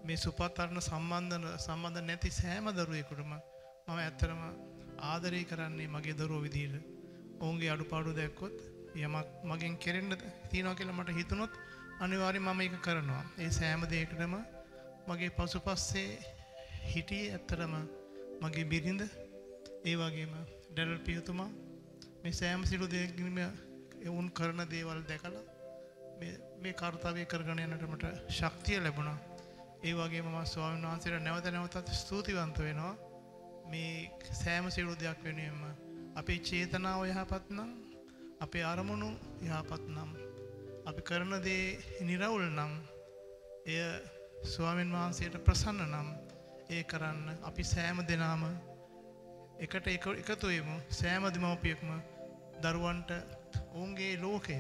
[0.05, 4.41] මේ සුපත්තරණ සම්බන්ධන සම්බන්ධ නැති සෑම දරුවෙකුටම මම ඇත්තරම
[5.05, 6.83] ආදරය කරන්නේ මගේ දරුවෝ විදිහට.
[7.41, 8.57] ඔවුන්ගේ අඩුපාඩු දැක්කොත්
[8.97, 10.19] යමක් මගෙන් කෙරෙන්න
[10.51, 11.55] තියෙනවා කියලා මට හිතුනොත්
[12.01, 13.23] අනිවාර්යයෙන් මම ඒක කරනවා.
[13.39, 14.37] ඒ සෑම දෙයකටම
[15.09, 16.09] මගේ පසුපස්සේ
[16.89, 17.75] හිටියේ ඇත්තටම
[18.43, 19.03] මගේ බිරිඳ
[19.85, 20.37] ඒ වගේම
[20.69, 21.51] ඩැරල් පියතුමා
[22.23, 23.39] මේ සෑම සිළු දෙයකින්ම
[24.01, 25.45] එවුන් කරන දේවල් දැකලා
[26.59, 29.19] මේ කර්තව්‍ය කරගෙන යන්නට මට ශක්තිය ලැබුණා.
[29.83, 32.95] ඒ වගේම මම ස්වාමීන් වහන්සේට නැවත නැවතත් ස්තුතිවන්ත වෙනවා.
[33.67, 35.63] මේ සෑම සිළු දෙයක් වෙනුවෙන්ම
[36.15, 37.71] අපේ චේතනාව යහපත් නම්
[38.41, 39.11] අපේ අරමුණු
[39.43, 40.11] යහපත් නම්
[40.87, 41.65] අපි කරන දේ
[42.03, 42.73] නිරවුල් නම්
[43.67, 43.81] එය
[44.47, 46.09] ස්වාමීන් වහන්සේට ප්‍රසන්න නම්
[46.71, 48.43] ඒ කරන්න අපි සෑම දෙනාම
[49.61, 51.91] එකට එකතුවමු සෑම දෙමවපියෙක්ම
[52.63, 53.11] දරුවන්ට
[53.71, 54.59] ඔවුන්ගේ ලෝකය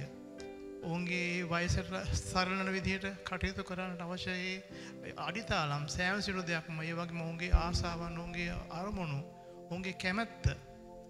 [0.82, 8.18] ඔවුන්ගේ වයසට සරලන විදිහට කටයුතු කරන්නට අවශ්‍යයේ අඩිතාලම් සෑම සිරු දෙයක්ම ඒ වගේ ඔවුන්ගේ ආසාවන්
[8.18, 9.20] ඔවුන්ගේ අරමුණු
[9.62, 10.52] ඔවුන්ගේ කැමැත්ත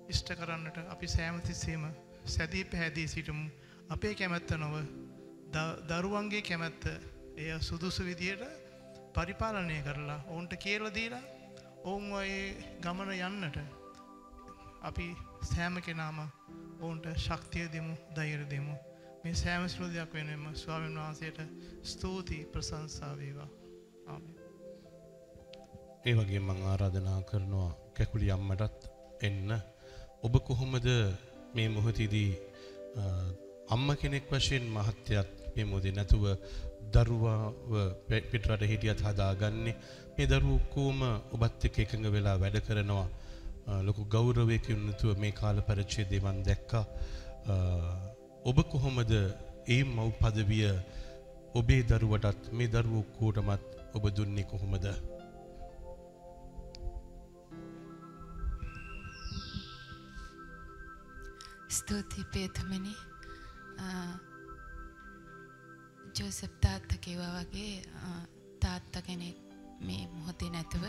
[0.08, 1.84] ඉෂ්ට කරන්නට අපි සෑමතිස්සේම
[2.26, 3.46] සැදී පැහැදී සිටමු.
[3.88, 4.74] අපේ කැමැත්ත නොව
[5.88, 6.84] දරුවන්ගේ කැමැත්ත
[7.36, 8.42] එය සුදුසු විදියට
[9.14, 11.22] පරිපාලනය කරලා ඔවුන්ට කියල දීලා
[11.84, 13.58] ඔවුන් ඒ ගමන යන්නට
[14.82, 15.06] අපි
[15.42, 16.18] සෑම කෙනාම
[16.80, 18.74] ඔවුන්ට ශක්තිය දෙමු දෛර දෙමු.
[19.24, 21.38] මේ සෑම ස්ලෝදයක් වෙනම ස්වාමීන් වහන්සේට
[21.84, 23.48] ස්තුතියි ප්‍රසංසා වේවා.
[24.06, 24.34] ආමෙන්.
[26.06, 28.88] ඒ වගේ මං ආරාධනා කරනවා කැකුලි අම්මටත්
[29.22, 29.50] එන්න.
[30.22, 30.88] ඔබ කොහොමද
[31.54, 32.30] මේ මොහොතේදී
[33.68, 36.24] අම්ම කෙනෙක් වශයෙන් මහත්යත් මේ මොහොතේ නැතුව
[36.92, 37.72] දරුවාව
[38.08, 39.76] පිටරට හිටියත් හදාගන්නේ?
[40.14, 41.02] මේ දරුවෝ ඔක්කොම
[41.34, 43.08] ඔබත් එක්ක එකඟ වෙලා වැඩ කරනවා?
[43.86, 46.84] ලොකු ගෞරවයකින් යුතුව මේ කාල පරිච්ඡේදය මම දැක්කා.
[48.44, 49.12] ඔබ කොහොමද
[49.74, 50.66] ඒ මව් පදවිය
[51.54, 53.62] ඔබේ දරුවටත් මේ දරුවෝ ඔක්කොටමත්
[53.96, 54.86] ඔබ දුන්නේ කොහොමද?
[61.70, 62.94] ස්තුතියි පේතමනි
[66.16, 67.74] ජෝසප් තාත්ත කිව්වා වගේ
[68.62, 69.38] තාත්තා කෙනෙක්
[69.80, 70.84] මේ මොහොතේ නැතුව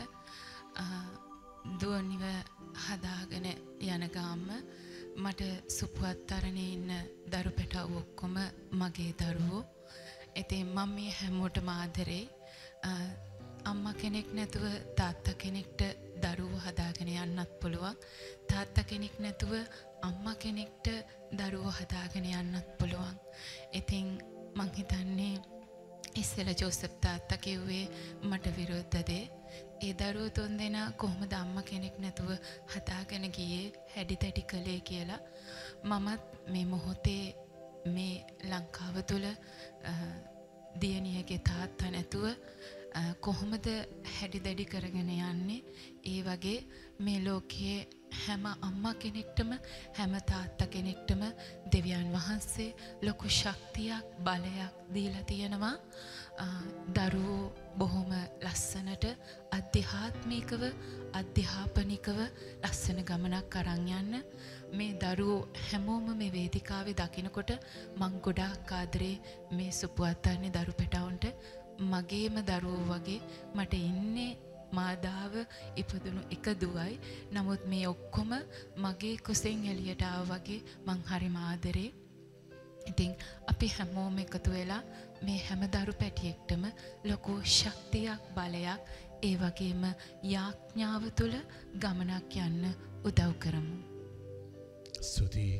[1.80, 2.24] දුවනිව
[2.84, 3.45] හදාගෙන
[3.82, 4.47] යන ගාම්ම
[5.16, 6.91] මට සුපුවත් අරනේ ඉන්න
[7.32, 8.36] දරු පැටව් ඔක්කොම
[8.74, 9.64] මගේ දරුවෝ.
[10.36, 12.26] ඉතින් මම මේ හැමෝටම ආදරේ.
[13.66, 15.82] අම්මා කෙනෙක් නැතුව තාත්තා කෙනෙක්ට
[16.24, 17.95] දරුවෝ හදාගෙන යන්නත් පුළුවන්.
[18.49, 19.53] තාත්තා කෙනෙක් නැතුව
[20.01, 20.88] අම්මා කෙනෙක්ට
[21.39, 23.16] දරුවෝ හදාගෙන යන්නත් පුළුවන්.
[23.74, 24.07] ඉතින්
[24.55, 25.36] මං හිතන්නේ
[26.16, 27.86] ඉස්සෙල්ලා ජෝසප් තාත්තා කිව්වේ
[28.24, 29.26] මට විරුද්ධ දේ.
[29.86, 32.30] ඒ දරුවෝ තුන් දෙනා කොහොමද අම්මා කෙනෙක් නැතුව
[32.74, 33.74] හදාගෙන ගියේ?
[33.94, 35.22] හැඩි තැටි කළේ කියලා.
[35.90, 36.24] මමත්
[36.54, 37.24] මේ මොහොතේ
[37.96, 38.16] මේ
[38.52, 39.28] ලංකාව තුළ
[40.82, 42.26] දියණියගේ තාත්තා නැතුව
[43.26, 43.66] කොහොමද
[44.18, 45.66] හැඩි දැඩි කරගෙන යන්නේ?
[46.12, 46.60] ඒ වගේ
[47.00, 47.80] මේ ලෝකයේ
[48.22, 49.52] හැම අම්මා කෙනෙක්ටම
[49.98, 51.22] හැම තාත්තා කෙනෙක්ටම
[51.74, 52.76] දෙවියන් වහන්සේ
[53.08, 55.76] ලොකු ශක්තියක් බලයක් දීලා තියෙනවා.
[56.96, 58.12] දරුවෝ බොහොම
[58.42, 59.06] ලස්සනට
[59.52, 60.64] අධ්‍යාත්මිකව
[61.14, 62.20] අධ්‍යාපනිකව
[62.64, 64.14] ලස්සන ගමනක් අරන් යන්න
[64.74, 67.52] මේ දරුවෝ හැමෝම මේ වේදිකාවේ දකිනකොට
[67.98, 69.16] මං ගොඩාක් ආදරේ
[69.52, 71.26] මේ සුපුවත්තාන්නේ දරු පැටවුන්ට
[71.86, 73.20] මගේම දරුවෝ වගේ
[73.56, 74.32] මට ඉන්නේ
[74.74, 75.34] මාදාව
[75.76, 77.00] ඉපදුණු එක දුවයි.
[77.32, 78.32] නමුත් මේ ඔක්කොම
[78.78, 81.90] මගේ කුසෙන් එළියට ආව වගේ මං හරි ආදරේ.
[82.88, 83.12] ඉතින්
[83.48, 84.84] අපි හැමෝම එකතු වෙලා
[85.26, 86.63] මේ හැම දරු පැටියෙක්ටම
[87.09, 88.82] ලොකු ශක්තියක් බලයක්
[89.22, 89.84] ඒ වගේම
[90.34, 91.36] යාඥාව තුළ
[91.84, 92.63] ගමනක් යන්න
[93.09, 93.78] උදව් කරමු.
[95.01, 95.59] ස්තුතියි.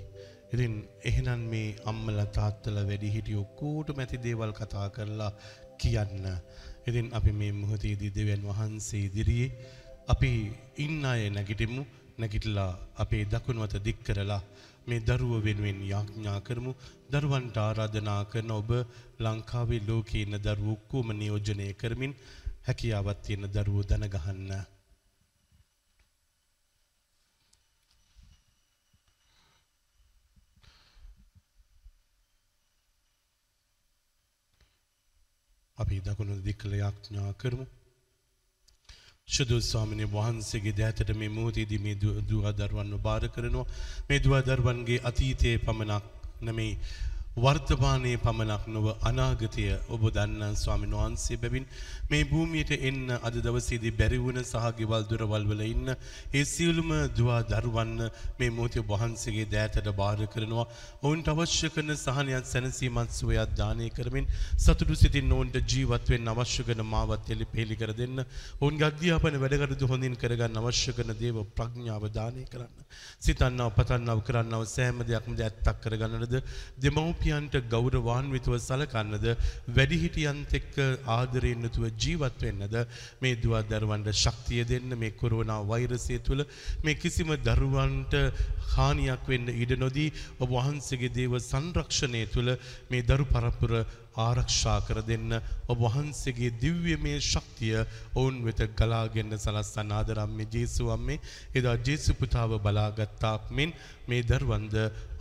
[0.54, 5.32] ඉතින් එහෙනම් මේ අම්මලා තාත්තලා වැඩිහිටියෝ ඔක්කොටම ඇති දේවල් කතා කරලා
[5.78, 6.26] කියන්න.
[6.88, 9.50] ඉතින් අපි මේ මොහොතේදී දෙවියන් වහන්සේ ඉදිරියේ
[10.08, 10.32] අපි
[10.78, 11.84] ඉන්න අය නැගිටිමු.
[12.20, 12.72] නැගිටලා
[13.04, 14.42] අපේ දකුණු අත දික් කරලා
[14.88, 16.72] මේ දරුව වෙනුවෙන් යාඥා කරමු.
[17.12, 18.70] දරුවන්ට ආරාධනා කරන ඔබ
[19.24, 22.14] ලංකාවේ ලෝකේ ඉන්න දරුවෝ ඔක්කොම නියෝජනය කරමින්
[22.68, 24.52] හැකියාවක් තියෙන දරුවෝ දන ගහන්න.
[35.78, 37.66] අපි දකුණු දික්කල යාඥා කරමු.
[39.28, 41.96] ශුදු ස්වාමිනී වහන්සේගේ දෑතට මේ මොහොතේදී මේ
[42.26, 43.68] දුව දරුවන්ව බාර කරනවා.
[44.08, 46.06] මේ දුව දරුවන්ගේ අතීතයේ පමණක්
[46.42, 46.74] නෙමෙයි
[47.34, 51.66] වර්තමානයේ පමණක් නොව අනාගතය ඔබ දන්න ස්වාමීන් වහන්සේ බැවින්
[52.10, 55.94] මේ භූමියට එන්න අද දවසේදී බැරි වුණ සහ ගෙවල් දොරවල් වල ඉන්න
[56.34, 57.94] ඒ සියලුම දුවා දරුවන්
[58.38, 60.66] මේ මොහොතේ වහන්සේගේ දෑතට බාර කරනවා.
[61.02, 64.28] ඔවුන්ට අවශ්‍ය කරන සහනයත් සැනසීමත් සුවයත් දානය කරමින්
[64.58, 68.26] සතුටු සිතින් ඔවුන්ට ජීවත් වෙන්න අවශ්‍ය කරන මාවත් එලි පෙළි කර දෙන්න.
[68.60, 72.76] ඔවුන්ගේ අධ්‍යාපන වැඩකටයුතු හොඳින් කරගන්න අවශ්‍ය කරන දේව ප්‍රඥාව දානය කරන්න.
[73.22, 76.38] සිතන්නව පතන්නව කරන්නව සෑම දෙයක්ම ඇත්තක් කරගන්නද
[77.22, 79.26] දෙමව්පියන්ට ගෞරවාන්විතව සලකන්නද
[79.70, 82.76] වැඩිහිටියන්ත එක්ක ආදරයෙන් යුතුව ජීවත් වෙන්නද
[83.22, 86.46] මේ දුවා දරුවන්ට ශක්තිය දෙන්න මේ කොරෝනා වෛරසය තුළ
[86.84, 88.16] මේ කිසිම දරුවන්ට
[88.72, 90.10] හානියක් වෙන්න ඉඩ නොදී
[90.40, 92.56] ඔබ වහන්සේගේ දේව සංරක්ෂණය තුළ
[92.90, 93.78] මේ දරු පරපුර
[94.16, 95.32] ආරක්ෂා කර දෙන්න
[95.68, 97.78] ඔබ වහන්සේගේ දිව්‍යමය ශක්තිය
[98.14, 99.92] ඔවුන් වෙත ගලාගෙන සලස්සන.
[99.92, 101.20] ආදරම්මේ ජේසු අම්මේ.
[101.56, 103.72] එදා ජේසු පුතාව බලාගත්තාක් මෙන්
[104.08, 104.76] මේ දරුවන්ද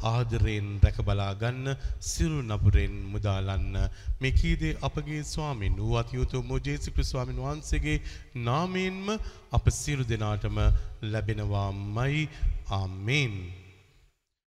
[0.05, 3.79] ආදරයෙන් රැක බලා ගන්න සිරු නපුරෙන් මුදාලන්න.
[4.21, 8.03] මේ කීදේ අපගේ ස්වාමින් වූ අතියුතු ජේසු ක්‍රිස්තු ස්වාමීන් වහන්සේගේ
[8.37, 9.07] නාමයෙන්ම
[9.53, 10.59] අප සියලු දෙනාටම
[11.03, 12.29] ලැබෙනවාමයි.
[12.71, 13.60] ආමේන්.